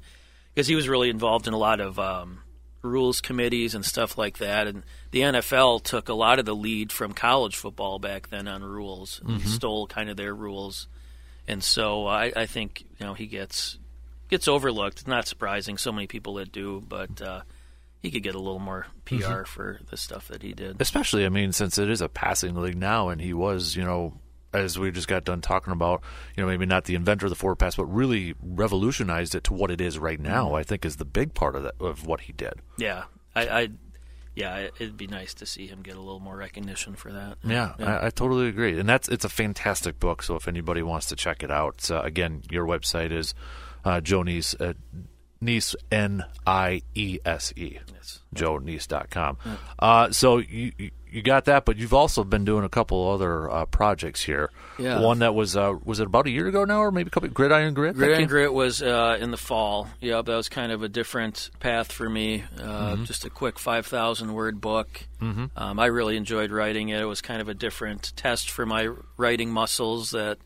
because 0.56 0.68
he 0.68 0.76
was 0.76 0.88
really 0.88 1.10
involved 1.10 1.46
in 1.46 1.54
a 1.54 1.58
lot 1.58 1.82
of 1.82 2.00
um, 2.00 2.40
rules 2.82 3.20
committees 3.20 3.76
and 3.76 3.84
stuff 3.84 4.18
like 4.18 4.38
that. 4.38 4.66
And 4.66 4.84
the 5.12 5.20
NFL 5.20 5.84
took 5.84 6.08
a 6.08 6.14
lot 6.14 6.40
of 6.40 6.46
the 6.46 6.56
lead 6.56 6.94
from 6.94 7.12
college 7.12 7.58
football 7.58 8.00
back 8.00 8.30
then 8.30 8.48
on 8.48 8.64
rules, 8.64 9.20
and 9.28 9.42
stole 9.42 9.88
kind 9.88 10.10
of 10.10 10.16
their 10.16 10.34
rules. 10.34 10.88
And 11.50 11.62
so 11.62 12.08
I, 12.08 12.32
I 12.34 12.46
think 12.46 12.86
you 12.98 13.06
know 13.06 13.14
he 13.14 13.28
gets 13.28 13.78
gets 14.30 14.48
overlooked. 14.48 15.00
It's 15.00 15.08
not 15.08 15.28
surprising. 15.28 15.78
So 15.78 15.92
many 15.92 16.08
people 16.08 16.36
that 16.36 16.54
do, 16.54 16.82
but 16.88 17.22
uh, 17.22 17.42
he 18.02 18.12
could 18.12 18.24
get 18.24 18.36
a 18.36 18.40
little 18.40 18.60
more 18.60 18.86
PR 19.06 19.44
for 19.46 19.80
the 19.90 19.98
stuff 19.98 20.28
that 20.30 20.42
he 20.44 20.54
did. 20.54 20.80
especially 20.82 21.26
I 21.26 21.30
mean 21.30 21.52
since 21.52 21.78
it 21.78 21.90
is 21.90 22.02
a 22.02 22.10
passing 22.10 22.56
league 22.56 22.78
now, 22.78 23.10
and 23.10 23.20
he 23.22 23.34
was 23.34 23.76
you 23.76 23.84
know 23.84 24.14
as 24.54 24.80
we 24.80 24.90
just 24.92 25.08
got 25.10 25.24
done 25.26 25.42
talking 25.42 25.74
about 25.74 26.02
you 26.36 26.42
know 26.44 26.48
maybe 26.48 26.66
not 26.66 26.86
the 26.86 26.96
inventor 26.96 27.26
of 27.26 27.30
the 27.30 27.36
forward 27.36 27.58
pass, 27.58 27.76
but 27.76 27.86
really 27.86 28.34
revolutionized 28.42 29.36
it 29.36 29.44
to 29.46 29.54
what 29.54 29.70
it 29.72 29.82
is 29.82 29.98
right 30.00 30.20
now. 30.20 30.54
I 30.54 30.64
think 30.64 30.86
is 30.86 30.96
the 30.98 31.06
big 31.06 31.34
part 31.34 31.56
of 31.56 31.64
that 31.64 31.76
of 31.80 32.06
what 32.06 32.22
he 32.22 32.34
did. 32.34 32.54
Yeah, 32.78 33.04
I, 33.36 33.48
I 33.48 33.70
yeah, 34.36 34.56
it- 34.58 34.74
it'd 34.80 34.98
be 34.98 35.08
nice 35.08 35.34
to 35.36 35.46
see 35.48 35.66
him 35.68 35.82
get 35.82 35.96
a 35.96 36.00
little 36.00 36.20
more 36.20 36.38
recognition 36.38 36.96
for 36.96 37.12
that. 37.12 37.40
Yeah, 37.44 37.74
I, 37.80 38.08
I 38.08 38.10
totally 38.12 38.48
agree, 38.48 38.80
and 38.80 38.88
that's 38.88 39.10
it's 39.10 39.26
a 39.26 39.30
fantastic 39.30 40.00
book. 40.00 40.22
So 40.24 40.36
if 40.36 40.48
anybody 40.48 40.82
wants 40.84 41.08
to 41.08 41.16
check 41.16 41.42
it 41.44 41.52
out, 41.52 41.90
uh, 41.92 42.02
again, 42.02 42.44
your 42.52 42.66
website 42.66 43.12
is 43.12 43.34
uh, 43.84 44.00
Joe 44.00 44.22
Niese, 44.22 44.56
uh, 44.62 44.74
Niese 45.44 45.76
N 45.92 46.24
I 46.46 46.82
E 46.96 47.20
S 47.26 47.54
E, 47.56 47.80
Joe 48.34 48.60
Yes. 48.64 48.88
JoeNiese.com. 48.90 49.38
Uh, 49.80 50.12
so 50.12 50.38
you 50.38 50.72
you- 50.78 50.92
you 51.10 51.22
got 51.22 51.46
that, 51.46 51.64
but 51.64 51.78
you've 51.78 51.94
also 51.94 52.26
been 52.26 52.44
doing 52.44 52.66
a 52.66 52.70
couple 52.70 53.10
other 53.10 53.50
uh, 53.50 53.66
projects 53.66 54.24
here. 54.24 54.52
Yeah. 54.78 55.00
one 55.00 55.20
that 55.20 55.34
was 55.34 55.56
uh, 55.56 55.74
was 55.86 56.02
it 56.02 56.08
about 56.08 56.28
a 56.28 56.30
year 56.30 56.48
ago 56.48 56.66
now, 56.66 56.80
or 56.82 56.92
maybe 56.92 57.08
a 57.08 57.12
couple 57.12 57.30
Gridiron 57.30 57.74
Grit? 57.74 57.94
that 57.96 57.98
Grit 57.98 58.12
came- 58.12 58.20
and 58.24 58.30
Grit 58.30 58.54
was 58.54 58.82
uh, 58.82 59.18
in 59.20 59.32
the 59.32 59.38
fall. 59.38 59.88
Yeah, 60.02 60.22
that 60.22 60.36
was 60.36 60.50
kind 60.50 60.70
of 60.70 60.84
a 60.84 60.90
different 60.90 61.50
path 61.62 61.94
for 61.94 62.10
me. 62.10 62.44
Uh, 62.62 62.98
Just 62.98 63.24
a 63.24 63.30
quick 63.30 63.58
5,000 63.58 64.34
word 64.34 64.60
book. 64.60 65.06
Mm-hmm. 65.22 65.46
Um, 65.56 65.80
I 65.80 65.86
really 65.86 66.18
enjoyed 66.18 66.52
writing 66.52 66.90
it. 66.90 67.00
It 67.02 67.06
was 67.06 67.22
kind 67.22 67.40
of 67.42 67.48
a 67.48 67.54
different 67.54 68.12
test 68.18 68.50
for 68.52 68.66
my 68.66 68.90
writing 69.16 69.50
muscles 69.50 70.12
that, 70.12 70.38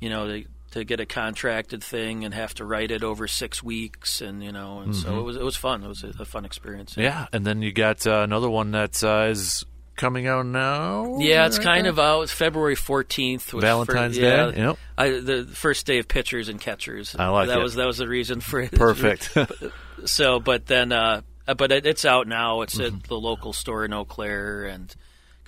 you 0.00 0.10
know, 0.10 0.26
to, 0.28 0.44
to 0.72 0.84
get 0.84 1.00
a 1.00 1.06
contracted 1.06 1.82
thing 1.82 2.24
and 2.24 2.34
have 2.34 2.54
to 2.54 2.64
write 2.64 2.90
it 2.90 3.02
over 3.02 3.26
six 3.26 3.62
weeks. 3.62 4.20
And, 4.20 4.42
you 4.44 4.52
know, 4.52 4.80
and 4.80 4.94
so 4.94 5.18
it 5.18 5.22
was, 5.22 5.36
it 5.36 5.42
was 5.42 5.56
fun. 5.56 5.82
It 5.82 5.88
was 5.88 6.04
a, 6.04 6.08
a 6.20 6.24
fun 6.24 6.44
experience. 6.44 6.96
Yeah, 6.96 7.26
and 7.32 7.46
then 7.46 7.62
you 7.62 7.72
got 7.72 8.06
uh, 8.06 8.20
another 8.20 8.50
one 8.50 8.72
that 8.72 9.02
uh, 9.02 9.28
is 9.30 9.64
coming 9.96 10.26
out 10.26 10.46
now. 10.46 11.16
Yeah, 11.18 11.46
it's 11.46 11.58
right 11.58 11.64
kind 11.64 11.86
of 11.86 11.98
out. 11.98 12.22
It's 12.22 12.32
February 12.32 12.74
fourteenth, 12.76 13.50
Valentine's 13.50 14.16
Day, 14.16 14.22
Yeah, 14.22 14.50
yep. 14.68 14.78
I, 14.96 15.08
the 15.18 15.44
first 15.44 15.86
day 15.86 15.98
of 15.98 16.06
pitchers 16.06 16.48
and 16.48 16.60
catchers. 16.60 17.16
I 17.18 17.28
like 17.28 17.48
that 17.48 17.58
it. 17.58 17.62
was 17.62 17.74
that 17.74 17.86
was 17.86 17.96
the 17.98 18.06
reason 18.08 18.40
for 18.40 18.60
it. 18.60 18.72
perfect. 18.72 19.36
So, 20.04 20.38
but 20.38 20.66
then, 20.66 20.92
uh, 20.92 21.22
uh, 21.48 21.54
but 21.54 21.72
it, 21.72 21.84
it's 21.84 22.04
out 22.04 22.28
now. 22.28 22.60
It's 22.60 22.76
Mm-hmm. 22.76 22.96
at 22.98 23.02
the 23.04 23.16
local 23.18 23.52
store 23.52 23.84
in 23.84 23.92
Eau 23.92 24.04
Claire 24.04 24.66
and 24.66 24.94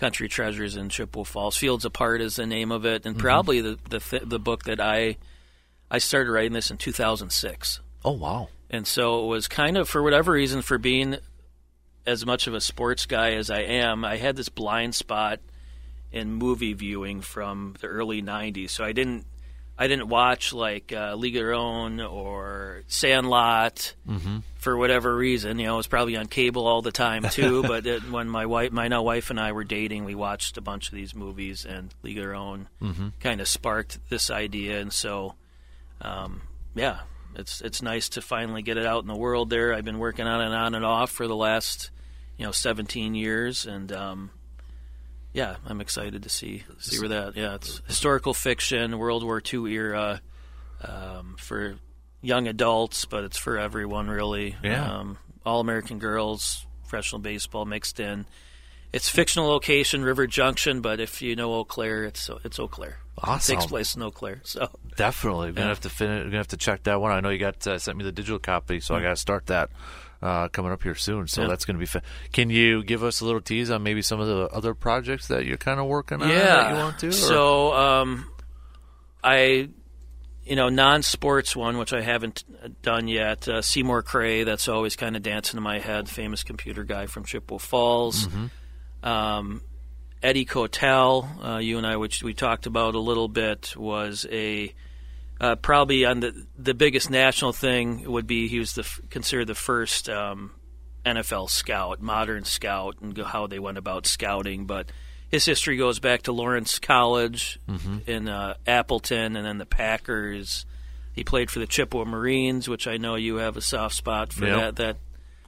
Country 0.00 0.28
Treasures 0.28 0.76
in 0.76 0.88
Chippewa 0.88 1.24
Falls. 1.24 1.56
Fields 1.56 1.84
Apart 1.84 2.20
is 2.22 2.36
the 2.36 2.46
name 2.46 2.72
of 2.72 2.84
it, 2.86 3.04
and 3.06 3.14
Mm-hmm. 3.14 3.20
probably 3.22 3.60
the 3.60 3.78
the 3.88 4.00
th- 4.00 4.22
the 4.26 4.38
book 4.40 4.64
that 4.64 4.80
I 4.80 5.16
I 5.90 5.98
started 5.98 6.30
writing 6.32 6.52
this 6.54 6.70
in 6.70 6.76
2006. 6.78 7.80
oh 8.04 8.12
wow. 8.12 8.48
And 8.72 8.86
so 8.86 9.24
it 9.24 9.26
was 9.26 9.48
kind 9.48 9.76
of, 9.76 9.88
for 9.88 10.00
whatever 10.02 10.30
reason, 10.32 10.62
for 10.62 10.78
being 10.78 11.16
as 12.06 12.24
much 12.24 12.46
of 12.46 12.54
a 12.54 12.60
sports 12.60 13.04
guy 13.04 13.32
as 13.32 13.50
I 13.50 13.60
am, 13.62 14.04
I 14.04 14.16
had 14.16 14.36
this 14.36 14.48
blind 14.48 14.94
spot 14.94 15.40
in 16.12 16.32
movie 16.34 16.72
viewing 16.72 17.20
from 17.20 17.74
the 17.80 17.88
early 17.88 18.22
'90s. 18.22 18.70
So 18.70 18.84
I 18.84 18.92
didn't, 18.92 19.26
I 19.80 19.88
didn't 19.88 20.08
watch 20.08 20.52
like 20.52 20.92
uh, 20.92 21.14
League 21.14 21.34
of 21.36 21.40
Their 21.40 21.54
Own 21.54 22.00
or 22.02 22.82
Sandlot 22.86 23.94
for 24.56 24.76
whatever 24.76 25.16
reason. 25.16 25.58
You 25.58 25.68
know, 25.68 25.74
it 25.74 25.76
was 25.78 25.86
probably 25.86 26.18
on 26.18 26.26
cable 26.26 26.66
all 26.66 26.82
the 26.82 26.92
time 26.92 27.22
too. 27.30 27.62
but 27.66 27.86
it, 27.86 28.10
when 28.10 28.28
my 28.28 28.44
wife, 28.44 28.72
my 28.72 28.88
now 28.88 29.02
wife 29.02 29.30
and 29.30 29.40
I 29.40 29.52
were 29.52 29.64
dating, 29.64 30.04
we 30.04 30.14
watched 30.14 30.58
a 30.58 30.60
bunch 30.60 30.88
of 30.88 30.94
these 30.94 31.14
movies, 31.14 31.64
and 31.64 31.94
League 32.02 32.18
of 32.18 32.24
Their 32.24 32.34
Own 32.34 32.68
kind 33.20 33.40
of 33.40 33.48
sparked 33.48 33.98
this 34.10 34.30
idea, 34.30 34.80
and 34.80 34.92
so 34.92 35.34
um, 36.02 36.42
yeah, 36.74 37.00
it's 37.34 37.62
it's 37.62 37.80
nice 37.80 38.10
to 38.10 38.20
finally 38.20 38.60
get 38.60 38.76
it 38.76 38.84
out 38.84 39.00
in 39.00 39.08
the 39.08 39.16
world. 39.16 39.48
There, 39.48 39.72
I've 39.72 39.84
been 39.86 39.98
working 39.98 40.26
on 40.26 40.42
it 40.42 40.54
on 40.54 40.74
and 40.74 40.84
off 40.84 41.10
for 41.10 41.26
the 41.26 41.36
last, 41.36 41.90
you 42.36 42.44
know, 42.44 42.52
17 42.52 43.14
years, 43.14 43.64
and 43.64 43.90
um, 43.92 44.30
yeah, 45.32 45.56
I'm 45.66 45.80
excited 45.80 46.22
to 46.24 46.28
see 46.28 46.64
see 46.78 46.98
where 46.98 47.08
that. 47.08 47.36
Yeah, 47.36 47.54
it's 47.56 47.80
historical 47.86 48.34
fiction, 48.34 48.98
World 48.98 49.22
War 49.24 49.40
II 49.52 49.72
era, 49.72 50.20
um, 50.82 51.36
for 51.38 51.76
young 52.22 52.48
adults, 52.48 53.04
but 53.04 53.24
it's 53.24 53.36
for 53.38 53.58
everyone 53.58 54.08
really. 54.08 54.56
Yeah. 54.62 54.90
um, 54.98 55.18
all 55.46 55.60
American 55.60 55.98
girls, 55.98 56.66
professional 56.82 57.20
baseball 57.20 57.64
mixed 57.64 57.98
in. 58.00 58.26
It's 58.92 59.08
fictional 59.08 59.48
location, 59.48 60.02
River 60.02 60.26
Junction, 60.26 60.80
but 60.80 60.98
if 61.00 61.22
you 61.22 61.36
know 61.36 61.52
Eau 61.54 61.64
Claire, 61.64 62.04
it's 62.04 62.28
it's 62.44 62.58
Eau 62.58 62.66
Claire. 62.68 62.98
Awesome. 63.22 63.52
It 63.52 63.56
takes 63.60 63.66
place 63.70 63.94
in 63.94 64.02
Eau 64.02 64.10
Claire, 64.10 64.40
so. 64.44 64.68
Definitely, 64.96 65.48
we're 65.48 65.52
gonna 65.52 65.66
Yeah. 65.66 65.68
have 65.68 65.80
to 65.80 65.90
fin- 65.90 66.24
gonna 66.24 66.36
have 66.38 66.48
to 66.48 66.56
check 66.56 66.82
that 66.84 67.00
one. 67.00 67.12
I 67.12 67.20
know 67.20 67.28
you 67.28 67.38
got 67.38 67.64
uh, 67.66 67.78
sent 67.78 67.96
me 67.96 68.04
the 68.04 68.12
digital 68.12 68.38
copy, 68.38 68.80
so 68.80 68.94
I 68.94 69.00
got 69.02 69.10
to 69.10 69.16
start 69.16 69.46
that 69.46 69.70
uh, 70.22 70.48
coming 70.48 70.70
up 70.72 70.82
here 70.82 70.94
soon. 70.94 71.26
So 71.28 71.42
Yeah. 71.42 71.48
that's 71.48 71.64
gonna 71.64 71.78
be 71.78 71.86
fun. 71.86 72.02
Can 72.32 72.50
you 72.50 72.82
give 72.84 73.02
us 73.02 73.20
a 73.20 73.24
little 73.24 73.40
tease 73.40 73.70
on 73.70 73.82
maybe 73.82 74.02
some 74.02 74.20
of 74.20 74.26
the 74.26 74.48
other 74.54 74.74
projects 74.74 75.28
that 75.28 75.46
you're 75.46 75.56
kind 75.56 75.80
of 75.80 75.86
working 75.86 76.20
on? 76.22 76.28
yeah. 76.28 76.36
that 76.36 76.70
you 76.72 76.76
want 76.78 76.98
to. 77.00 77.08
or- 77.08 77.12
So, 77.12 77.72
um, 77.74 78.26
I, 79.24 79.68
you 80.44 80.56
know, 80.56 80.68
non-sports 80.68 81.54
one, 81.54 81.78
which 81.78 81.92
I 81.92 82.00
haven't 82.00 82.44
done 82.82 83.06
yet. 83.08 83.46
Uh, 83.48 83.62
Seymour 83.62 84.02
Cray, 84.02 84.44
that's 84.44 84.68
always 84.68 84.96
kind 84.96 85.14
of 85.16 85.22
dancing 85.22 85.56
in 85.58 85.62
my 85.62 85.78
head. 85.78 86.08
Famous 86.08 86.42
computer 86.42 86.84
guy 86.84 87.06
from 87.06 87.24
Chippewa 87.24 87.58
Falls. 87.58 88.26
Um, 89.02 89.62
Eddie 90.22 90.44
Kotal, 90.44 91.26
uh, 91.42 91.58
you 91.58 91.78
and 91.78 91.86
I, 91.86 91.96
which 91.96 92.22
we 92.22 92.34
talked 92.34 92.66
about 92.66 92.94
a 92.94 92.98
little 93.00 93.28
bit, 93.28 93.74
was 93.76 94.26
a 94.30 94.74
uh, 95.40 95.56
probably 95.56 96.04
on 96.04 96.20
the 96.20 96.46
the 96.58 96.74
biggest 96.74 97.10
national 97.10 97.52
thing 97.52 98.10
would 98.10 98.26
be 98.26 98.48
he 98.48 98.58
was 98.58 98.74
the 98.74 98.86
considered 99.10 99.46
the 99.46 99.54
first 99.54 100.08
um, 100.08 100.52
NFL 101.06 101.48
scout, 101.50 102.00
modern 102.02 102.44
scout, 102.44 102.96
and 103.00 103.16
how 103.18 103.46
they 103.46 103.58
went 103.58 103.78
about 103.78 104.06
scouting. 104.06 104.66
But 104.66 104.92
his 105.28 105.44
history 105.44 105.76
goes 105.76 105.98
back 105.98 106.22
to 106.22 106.32
Lawrence 106.32 106.78
College 106.78 107.58
in 108.06 108.28
uh, 108.28 108.54
Appleton, 108.66 109.36
and 109.36 109.46
then 109.46 109.58
the 109.58 109.66
Packers. 109.66 110.66
He 111.12 111.24
played 111.24 111.50
for 111.50 111.58
the 111.58 111.66
Chippewa 111.66 112.04
Marines, 112.04 112.68
which 112.68 112.86
I 112.86 112.96
know 112.96 113.16
you 113.16 113.36
have 113.36 113.56
a 113.56 113.60
soft 113.60 113.94
spot 113.96 114.32
for 114.32 114.46
Yep. 114.46 114.56
that 114.56 114.76
that 114.76 114.96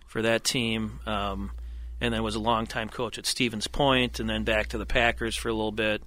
for 0.09 0.23
that 0.23 0.43
team. 0.45 1.01
Um, 1.07 1.53
and 2.01 2.13
then 2.13 2.23
was 2.25 2.35
a 2.35 2.41
longtime 2.41 2.89
coach 2.89 3.17
at 3.17 3.27
Stevens 3.27 3.69
Point, 3.69 4.19
and 4.19 4.29
then 4.29 4.43
back 4.43 4.69
to 4.69 4.79
the 4.79 4.85
Packers 4.87 5.37
for 5.37 5.49
a 5.49 5.53
little 5.53 5.71
bit, 5.71 6.03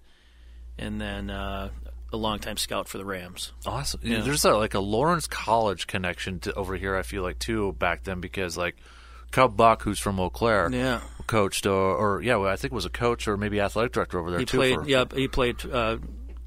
and 0.78 1.00
then 1.00 1.30
uh, 1.30 1.70
a 2.16 2.18
longtime 2.18 2.58
scout 2.58 2.88
for 2.88 2.98
the 2.98 3.06
Rams. 3.06 3.52
Awesome. 3.66 4.00
Yeah. 4.04 4.22
There's 4.22 4.44
a, 4.46 4.54
like 4.56 4.74
a 4.74 4.80
Lawrence 4.80 5.28
College 5.28 5.86
connection 5.88 6.40
to 6.42 6.54
over 6.54 6.76
here. 6.76 6.96
I 6.96 7.04
feel 7.04 7.22
like 7.22 7.38
too 7.40 7.74
back 7.74 8.04
then 8.04 8.20
because 8.22 8.58
like 8.58 8.76
Cub 9.32 9.56
Buck, 9.56 9.84
who's 9.84 10.00
from 10.00 10.20
Eau 10.20 10.30
Claire, 10.30 10.70
Yeah. 10.72 11.02
coached 11.28 11.66
or, 11.66 11.74
or 11.96 12.22
yeah, 12.22 12.38
well, 12.38 12.50
I 12.52 12.56
think 12.56 12.74
was 12.74 12.86
a 12.86 12.90
coach 12.90 13.28
or 13.28 13.38
maybe 13.38 13.60
athletic 13.60 13.92
director 13.92 14.18
over 14.20 14.32
there 14.32 14.40
He 14.40 14.46
too. 14.46 14.58
played. 14.58 14.76
for- 14.76 14.88
Yeah, 14.88 15.06
he 15.14 15.28
played. 15.28 15.64
Uh, 15.66 15.98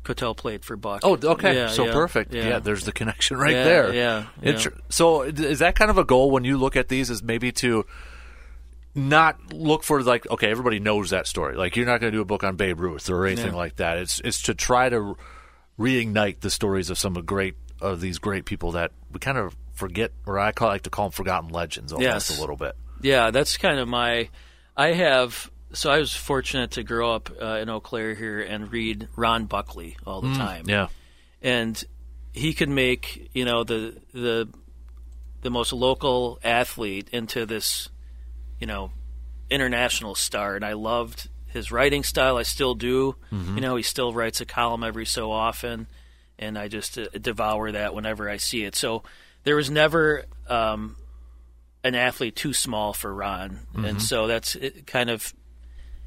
Kotal 0.04 0.34
played 0.34 0.64
for 0.64 0.74
Buck. 0.74 1.00
Oh, 1.02 1.18
okay. 1.22 1.54
Yeah, 1.54 1.66
so 1.68 1.84
yeah, 1.84 1.92
perfect. 1.92 2.32
Yeah. 2.32 2.48
Yeah, 2.48 2.58
there's 2.60 2.84
the 2.84 2.92
connection 2.92 3.36
right 3.36 3.52
there. 3.52 3.92
yeah, 3.92 4.26
yeah. 4.42 4.58
So 4.88 5.22
is 5.22 5.58
that 5.58 5.74
kind 5.74 5.90
of 5.90 5.98
a 5.98 6.04
goal 6.04 6.30
when 6.30 6.44
you 6.44 6.56
look 6.56 6.76
at 6.76 6.88
these? 6.88 7.10
Is 7.10 7.22
maybe 7.22 7.52
to 7.52 7.84
not 8.94 9.52
look 9.52 9.82
for 9.84 10.02
like 10.02 10.28
okay, 10.30 10.50
everybody 10.50 10.80
knows 10.80 11.10
that 11.10 11.26
story. 11.26 11.56
Like 11.56 11.76
you're 11.76 11.84
not 11.86 12.00
going 12.00 12.10
to 12.12 12.16
do 12.16 12.22
a 12.22 12.24
book 12.24 12.42
on 12.42 12.56
Babe 12.56 12.80
Ruth 12.80 13.10
or 13.10 13.26
anything 13.26 13.52
like 13.52 13.76
that. 13.76 13.98
It's 13.98 14.20
it's 14.24 14.42
to 14.42 14.54
try 14.54 14.88
to 14.88 15.16
reignite 15.78 16.40
the 16.40 16.50
stories 16.50 16.90
of 16.90 16.98
some 16.98 17.16
of 17.16 17.26
great 17.26 17.54
of 17.80 18.00
these 18.00 18.18
great 18.18 18.44
people 18.44 18.72
that 18.72 18.90
we 19.12 19.18
kind 19.20 19.38
of 19.38 19.56
forget, 19.72 20.10
or 20.26 20.38
I 20.38 20.50
call 20.52 20.68
like 20.68 20.82
to 20.82 20.90
call 20.90 21.06
them 21.06 21.12
forgotten 21.12 21.50
legends 21.50 21.92
almost 21.92 22.04
Yes. 22.30 22.36
a 22.36 22.40
little 22.40 22.56
bit. 22.56 22.74
Yeah, 23.00 23.30
that's 23.30 23.56
kind 23.56 23.78
of 23.78 23.86
my. 23.88 24.28
I 24.76 24.92
have. 24.92 25.50
So 25.74 25.90
I 25.90 25.98
was 25.98 26.14
fortunate 26.14 26.72
to 26.72 26.82
grow 26.82 27.14
up 27.14 27.30
uh, 27.40 27.58
in 27.60 27.68
Eau 27.68 27.78
Claire 27.80 28.14
here 28.14 28.40
and 28.40 28.72
read 28.72 29.06
Ron 29.16 29.46
Buckli 29.46 29.96
all 30.06 30.20
the 30.22 30.34
time. 30.34 30.64
Mm, 30.64 30.68
Yeah. 30.70 30.88
and 31.42 31.84
he 32.32 32.54
could 32.54 32.68
make 32.70 33.30
you 33.34 33.44
know 33.44 33.64
the 33.64 33.96
the 34.12 34.48
the 35.42 35.50
most 35.50 35.72
local 35.72 36.38
athlete 36.42 37.08
into 37.12 37.44
this 37.46 37.88
you 38.60 38.66
know 38.66 38.90
international 39.50 40.14
star 40.14 40.56
and 40.56 40.64
I 40.64 40.72
loved 40.74 41.28
his 41.58 41.70
writing 41.70 42.02
style 42.02 42.36
I 42.38 42.44
still 42.44 42.74
do. 42.74 43.16
You 43.56 43.60
know 43.60 43.76
he 43.76 43.82
still 43.82 44.12
writes 44.12 44.40
a 44.40 44.46
column 44.46 44.82
every 44.82 45.06
so 45.06 45.30
often 45.30 45.86
and 46.38 46.58
I 46.58 46.68
just 46.68 46.96
uh, 46.96 47.06
devour 47.20 47.72
that 47.72 47.94
whenever 47.94 48.30
I 48.30 48.36
see 48.36 48.64
it. 48.64 48.76
So 48.76 49.02
there 49.44 49.56
was 49.56 49.70
never 49.70 50.24
um, 50.48 50.96
an 51.84 51.94
athlete 51.94 52.36
too 52.36 52.52
small 52.52 52.92
for 52.92 53.12
Ron. 53.12 53.60
And 53.74 54.00
so 54.00 54.26
that's 54.26 54.54
it, 54.54 54.86
kind 54.86 55.10
of 55.10 55.34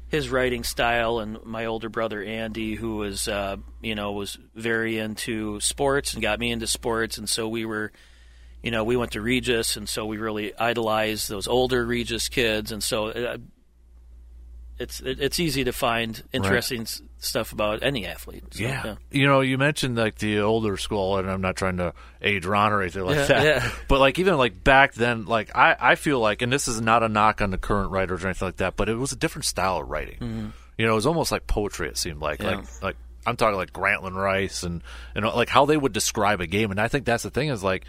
his 0.08 0.28
writing 0.28 0.62
style 0.62 1.18
and 1.20 1.42
my 1.44 1.64
older 1.66 1.88
brother 1.88 2.22
Andy 2.22 2.74
who 2.74 2.96
was 2.96 3.28
uh, 3.28 3.56
you 3.80 3.94
know 3.94 4.12
was 4.12 4.38
very 4.54 4.98
into 4.98 5.58
sports 5.60 6.12
and 6.12 6.22
got 6.22 6.38
me 6.38 6.50
into 6.50 6.66
sports. 6.66 7.18
And 7.18 7.28
so 7.28 7.48
we 7.48 7.64
were 7.64 7.92
you 8.62 8.70
know 8.70 8.84
we 8.84 8.96
went 8.96 9.12
to 9.12 9.20
Regis 9.20 9.76
and 9.76 9.88
so 9.88 10.06
we 10.06 10.18
really 10.18 10.54
idolized 10.56 11.28
those 11.28 11.48
older 11.48 11.84
Regis 11.84 12.28
kids. 12.28 12.72
And 12.72 12.82
so 12.82 13.08
uh, 13.08 13.38
it's 14.78 15.00
it, 15.00 15.20
it's 15.20 15.38
easy 15.38 15.64
to 15.64 15.72
find 15.72 16.22
interesting 16.32 16.82
s 16.82 17.02
stuff 17.18 17.52
about 17.52 17.82
any 17.82 18.04
athlete. 18.06 18.42
So, 18.54 18.62
yeah. 18.64 18.96
You 19.10 19.26
know, 19.26 19.40
you 19.42 19.56
mentioned 19.58 19.96
like 19.96 20.18
the 20.18 20.40
older 20.40 20.76
school, 20.76 21.18
and 21.18 21.30
I'm 21.30 21.40
not 21.40 21.56
trying 21.56 21.76
to 21.76 21.92
age 22.20 22.44
Ron 22.46 22.72
or 22.72 22.82
anything 22.82 23.04
like 23.04 23.16
Yeah, 23.16 23.26
that. 23.26 23.44
yeah. 23.44 23.70
But 23.88 24.00
like 24.00 24.18
even 24.18 24.36
like 24.36 24.64
back 24.64 24.94
then, 24.94 25.26
like 25.26 25.54
I, 25.56 25.76
I 25.78 25.94
feel 25.94 26.18
like, 26.18 26.42
and 26.42 26.52
this 26.52 26.66
is 26.68 26.80
not 26.80 27.02
a 27.02 27.08
knock 27.08 27.40
on 27.42 27.50
the 27.50 27.58
current 27.58 27.90
writers 27.92 28.24
or 28.24 28.28
anything 28.28 28.48
like 28.48 28.56
that, 28.56 28.76
but 28.76 28.88
it 28.88 28.96
was 28.96 29.12
a 29.12 29.16
different 29.16 29.44
style 29.44 29.78
of 29.78 29.88
writing. 29.88 30.52
You 30.78 30.86
know, 30.86 30.92
it 30.92 30.96
was 30.96 31.06
almost 31.06 31.30
like 31.30 31.46
poetry. 31.46 31.88
It 31.88 31.96
seemed 31.98 32.20
like 32.20 32.40
Mm-hmm. 32.40 32.48
Yeah. 32.50 32.56
like 32.56 32.82
like 32.82 32.96
I'm 33.24 33.36
talking 33.36 33.56
like 33.56 33.72
Grantland 33.72 34.14
Rice 34.16 34.64
and 34.64 34.82
and 35.14 35.24
like 35.26 35.48
how 35.48 35.64
they 35.66 35.76
would 35.76 35.92
describe 35.92 36.40
a 36.40 36.46
game, 36.48 36.70
and 36.72 36.80
I 36.80 36.88
think 36.88 37.04
that's 37.04 37.22
the 37.22 37.30
thing 37.30 37.48
is 37.50 37.62
like. 37.62 37.84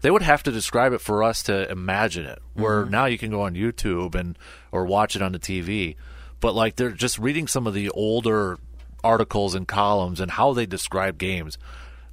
They 0.00 0.12
would 0.12 0.22
have 0.22 0.44
to 0.44 0.52
describe 0.52 0.92
it 0.92 1.00
for 1.00 1.24
us 1.24 1.42
to 1.44 1.68
imagine 1.68 2.24
it. 2.24 2.38
Where 2.54 2.82
Mm-hmm. 2.82 2.90
now 2.92 3.06
you 3.06 3.18
can 3.18 3.32
go 3.32 3.40
on 3.42 3.54
YouTube 3.54 4.14
and 4.14 4.38
or 4.70 4.84
watch 4.84 5.16
it 5.16 5.22
on 5.22 5.32
the 5.32 5.40
TV, 5.40 5.96
but 6.40 6.54
like 6.54 6.76
they're 6.76 6.90
just 6.90 7.18
reading 7.18 7.46
some 7.46 7.66
of 7.66 7.74
the 7.74 7.90
older 7.90 8.58
articles 9.04 9.54
and 9.54 9.66
columns 9.68 10.20
and 10.20 10.30
how 10.30 10.52
they 10.52 10.66
describe 10.66 11.18
games. 11.18 11.58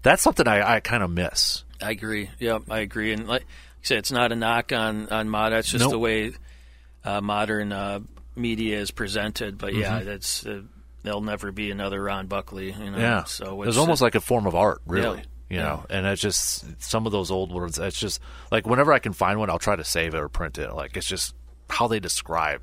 That's 0.03 0.21
something 0.21 0.47
I, 0.47 0.75
I 0.75 0.79
kind 0.81 1.01
of 1.03 1.09
miss. 1.09 1.63
I 1.81 1.91
agree. 1.91 2.29
Yep, 2.39 2.63
I 2.69 2.79
agree. 2.79 3.11
And 3.11 3.27
like 3.27 3.41
I 3.41 3.45
said, 3.81 3.97
it's 3.99 4.11
not 4.11 4.31
a 4.31 4.35
knock 4.35 4.71
on 4.71 5.09
on 5.09 5.29
Mata. 5.29 5.57
It's 5.57 5.69
just 5.71 5.81
Nope. 5.83 5.91
the 5.91 5.99
way 5.99 6.31
uh, 7.03 7.21
modern 7.21 7.71
uh, 7.71 7.99
media 8.35 8.79
is 8.79 8.91
presented. 8.91 9.57
But 9.57 9.73
yeah, 9.73 9.97
Mm-hmm. 9.99 10.05
that's 10.07 10.45
uh, 10.45 10.61
there'll 11.03 11.21
never 11.21 11.51
be 11.51 11.71
another 11.71 12.01
Ron 12.03 12.27
Buckli. 12.27 12.77
You 12.77 12.91
know? 12.91 12.97
Yeah, 12.97 13.23
So 13.25 13.61
it's 13.63 13.69
it's 13.69 13.77
almost 13.77 14.01
like 14.01 14.15
a 14.15 14.21
form 14.21 14.45
of 14.47 14.55
art, 14.55 14.81
really. 14.85 15.17
Yeah. 15.17 15.23
You 15.47 15.57
know, 15.59 15.85
and 15.91 16.05
it's 16.07 16.21
just 16.21 16.81
some 16.81 17.05
of 17.05 17.11
those 17.11 17.29
old 17.29 17.51
words. 17.51 17.77
It's 17.77 17.99
just 17.99 18.19
like 18.51 18.65
whenever 18.65 18.91
I 18.91 18.97
can 18.99 19.13
find 19.13 19.37
one, 19.39 19.49
I'll 19.51 19.59
try 19.59 19.75
to 19.75 19.83
save 19.83 20.15
it 20.15 20.19
or 20.19 20.27
print 20.27 20.57
it. 20.57 20.73
Like 20.73 20.97
it's 20.97 21.05
just 21.05 21.35
how 21.69 21.87
they 21.87 21.99
describe 21.99 22.61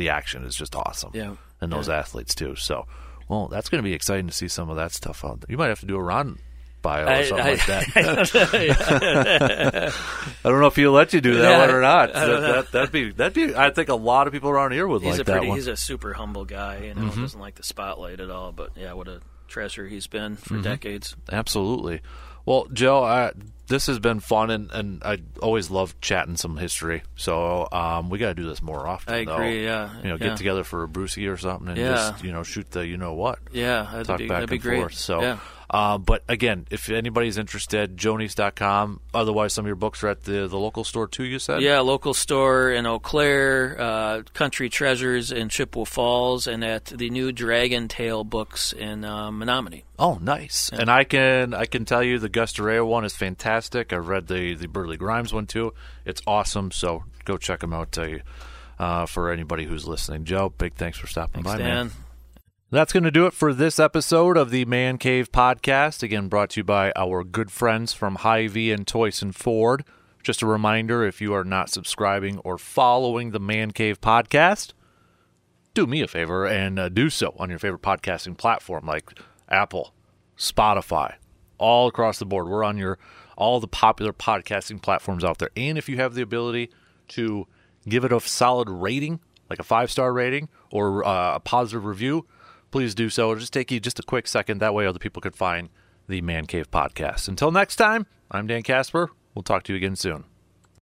the 0.00 0.08
action 0.08 0.44
is 0.44 0.56
just 0.56 0.74
awesome. 0.74 1.10
Yeah. 1.14 1.36
and 1.60 1.70
those 1.72 1.88
athletes 1.88 2.34
too. 2.34 2.56
So, 2.56 2.86
well, 3.28 3.46
that's 3.48 3.68
going 3.68 3.82
to 3.82 3.88
be 3.88 3.94
exciting 3.94 4.26
to 4.26 4.32
see 4.32 4.48
some 4.48 4.70
of 4.70 4.76
that 4.76 4.92
stuff 4.92 5.24
out 5.24 5.40
there. 5.40 5.46
You 5.48 5.58
might 5.58 5.68
have 5.68 5.80
to 5.80 5.86
do 5.86 5.96
a 5.96 6.02
Ron 6.02 6.38
bio 6.82 7.04
or 7.04 7.08
I- 7.08 7.24
something 7.24 7.46
I- 7.46 7.50
like 7.50 7.66
that. 7.66 7.86
I 10.44 10.48
don't 10.48 10.60
know 10.60 10.66
if 10.66 10.76
he'll 10.76 10.92
let 10.92 11.12
you 11.12 11.20
do 11.20 11.34
that 11.34 11.50
Yeah, 11.50 11.58
one 11.58 11.70
or 11.70 11.80
not. 11.80 12.14
I 12.16 12.26
That, 12.26 12.72
that'd 12.72 12.92
be 12.92 13.10
that'd 13.12 13.34
be. 13.34 13.54
I 13.54 13.70
think 13.70 13.88
a 13.88 13.94
lot 13.94 14.26
of 14.26 14.32
people 14.32 14.50
around 14.50 14.72
here 14.72 14.86
would 14.86 15.02
he's 15.02 15.12
like 15.12 15.20
a 15.20 15.24
that 15.24 15.32
pretty 15.32 15.48
one. 15.48 15.56
he's 15.58 15.66
a 15.66 15.76
super 15.76 16.12
humble 16.12 16.44
guy. 16.44 16.78
You 16.84 16.94
know, 16.94 17.02
Mm-hmm. 17.02 17.20
doesn't 17.22 17.40
like 17.40 17.56
the 17.56 17.62
spotlight 17.62 18.20
at 18.20 18.30
all. 18.30 18.52
But 18.52 18.70
yeah, 18.76 18.92
what 18.94 19.08
a 19.08 19.20
treasure 19.48 19.86
he's 19.86 20.06
been 20.06 20.36
for 20.36 20.54
Mm-hmm. 20.54 20.62
decades. 20.62 21.16
Absolutely. 21.30 22.00
Well, 22.46 22.66
Joe, 22.72 23.02
I, 23.04 23.32
this 23.68 23.86
has 23.86 23.98
been 23.98 24.20
fun, 24.20 24.50
and, 24.50 24.70
and 24.72 25.02
I 25.04 25.18
always 25.40 25.70
love 25.70 26.00
chatting 26.00 26.36
some 26.36 26.56
history. 26.56 27.02
So 27.16 27.68
um, 27.70 28.10
we 28.10 28.18
got 28.18 28.28
to 28.28 28.34
do 28.34 28.48
this 28.48 28.62
more 28.62 28.86
often. 28.86 29.14
I 29.14 29.24
though. 29.24 29.34
agree, 29.34 29.64
yeah, 29.64 29.96
You 29.98 30.08
know, 30.08 30.16
yeah. 30.20 30.28
get 30.28 30.36
together 30.38 30.64
for 30.64 30.82
a 30.82 30.88
brewski 30.88 31.30
or 31.32 31.36
something, 31.36 31.68
and 31.68 31.76
Yeah. 31.78 31.92
just 31.94 32.24
you 32.24 32.32
know 32.32 32.42
shoot 32.42 32.70
the 32.70 32.86
you 32.86 32.96
know 32.96 33.14
what. 33.14 33.38
Yeah, 33.52 33.86
that'd 33.90 34.06
Talk 34.06 34.18
be 34.18 34.26
back 34.28 34.36
that'd 34.48 34.50
be 34.50 34.56
and 34.56 34.62
great. 34.62 34.80
forth. 34.80 34.94
So, 34.94 35.20
yeah. 35.22 35.38
Uh, 35.72 35.98
but 35.98 36.24
again, 36.28 36.66
if 36.70 36.90
anybody's 36.90 37.38
interested, 37.38 37.96
joeniese.com. 37.96 39.00
Otherwise, 39.14 39.52
some 39.52 39.64
of 39.64 39.68
your 39.68 39.76
books 39.76 40.02
are 40.02 40.08
at 40.08 40.24
the 40.24 40.48
the 40.48 40.58
local 40.58 40.82
store 40.82 41.06
too. 41.06 41.22
You 41.24 41.38
said. 41.38 41.62
Yeah, 41.62 41.78
local 41.80 42.12
store 42.12 42.72
in 42.72 42.86
Eau 42.86 42.98
Claire, 42.98 43.80
uh, 43.80 44.22
Country 44.34 44.68
Treasures 44.68 45.30
in 45.30 45.48
Chippewa 45.48 45.84
Falls, 45.84 46.48
and 46.48 46.64
at 46.64 46.86
the 46.86 47.08
new 47.10 47.30
Dragon 47.30 47.86
Tail 47.86 48.24
books 48.24 48.72
in 48.72 49.04
uh, 49.04 49.30
Menomonie. 49.30 49.84
Oh, 49.96 50.18
nice. 50.20 50.70
And 50.72 50.90
I 50.90 51.04
can 51.04 51.54
I 51.54 51.66
can 51.66 51.84
tell 51.84 52.02
you 52.02 52.18
the 52.18 52.28
Gus 52.28 52.52
Dorais 52.52 52.84
one 52.84 53.04
is 53.04 53.14
fantastic. 53.14 53.92
I've 53.92 54.08
read 54.08 54.26
the 54.26 54.54
the 54.54 54.66
Burleigh 54.66 54.96
Grimes 54.96 55.32
one 55.32 55.46
too. 55.46 55.72
It's 56.04 56.20
awesome. 56.26 56.72
So 56.72 57.04
go 57.24 57.36
check 57.36 57.60
them 57.60 57.72
out. 57.72 57.96
Uh, 57.96 58.18
uh, 58.80 59.04
for 59.04 59.30
anybody 59.30 59.66
who's 59.66 59.86
listening, 59.86 60.24
Joe, 60.24 60.48
big 60.56 60.74
thanks 60.74 60.98
for 60.98 61.06
stopping 61.06 61.44
Thanks, 61.44 61.58
by, 61.58 61.62
man. 61.62 61.90
That's 62.72 62.92
going 62.92 63.02
to 63.02 63.10
do 63.10 63.26
it 63.26 63.32
for 63.32 63.52
this 63.52 63.80
episode 63.80 64.36
of 64.36 64.50
the 64.50 64.64
Man 64.64 64.96
Cave 64.96 65.32
Podcast. 65.32 66.04
Again, 66.04 66.28
brought 66.28 66.50
to 66.50 66.60
you 66.60 66.64
by 66.64 66.92
our 66.94 67.24
good 67.24 67.50
friends 67.50 67.92
from 67.92 68.14
Hy-Vee 68.14 68.70
and 68.70 68.86
Toyson 68.86 69.34
Ford. 69.34 69.84
Just 70.22 70.40
a 70.40 70.46
reminder 70.46 71.02
if 71.02 71.20
you 71.20 71.34
are 71.34 71.42
not 71.42 71.68
subscribing 71.68 72.38
or 72.44 72.58
following 72.58 73.32
the 73.32 73.40
Man 73.40 73.72
Cave 73.72 74.00
Podcast, 74.00 74.72
do 75.74 75.84
me 75.84 76.00
a 76.00 76.06
favor 76.06 76.46
and 76.46 76.78
uh, 76.78 76.88
do 76.88 77.10
so 77.10 77.34
on 77.40 77.50
your 77.50 77.58
favorite 77.58 77.82
podcasting 77.82 78.38
platform 78.38 78.86
like 78.86 79.18
Apple, 79.48 79.92
Spotify, 80.38 81.14
all 81.58 81.88
across 81.88 82.20
the 82.20 82.24
board. 82.24 82.46
We're 82.46 82.62
on 82.62 82.78
your 82.78 83.00
all 83.36 83.58
the 83.58 83.66
popular 83.66 84.12
podcasting 84.12 84.80
platforms 84.80 85.24
out 85.24 85.38
there. 85.38 85.50
And 85.56 85.76
if 85.76 85.88
you 85.88 85.96
have 85.96 86.14
the 86.14 86.22
ability 86.22 86.70
to 87.08 87.48
give 87.88 88.04
it 88.04 88.12
a 88.12 88.20
solid 88.20 88.70
rating, 88.70 89.18
like 89.48 89.58
a 89.58 89.64
five 89.64 89.90
star 89.90 90.12
rating 90.12 90.48
or 90.70 91.04
uh, 91.04 91.34
a 91.34 91.40
positive 91.40 91.84
review, 91.84 92.28
please 92.70 92.94
do 92.94 93.08
so. 93.10 93.30
It'll 93.30 93.40
just 93.40 93.52
take 93.52 93.70
you 93.70 93.80
just 93.80 93.98
a 93.98 94.02
quick 94.02 94.26
second. 94.26 94.58
That 94.58 94.74
way, 94.74 94.86
other 94.86 94.98
people 94.98 95.22
can 95.22 95.32
find 95.32 95.68
the 96.08 96.20
Man 96.20 96.46
Cave 96.46 96.70
podcast. 96.70 97.28
Until 97.28 97.50
next 97.50 97.76
time, 97.76 98.06
I'm 98.30 98.46
Dan 98.46 98.62
Casper. 98.62 99.10
We'll 99.34 99.42
talk 99.42 99.62
to 99.64 99.72
you 99.72 99.76
again 99.76 99.96
soon. 99.96 100.29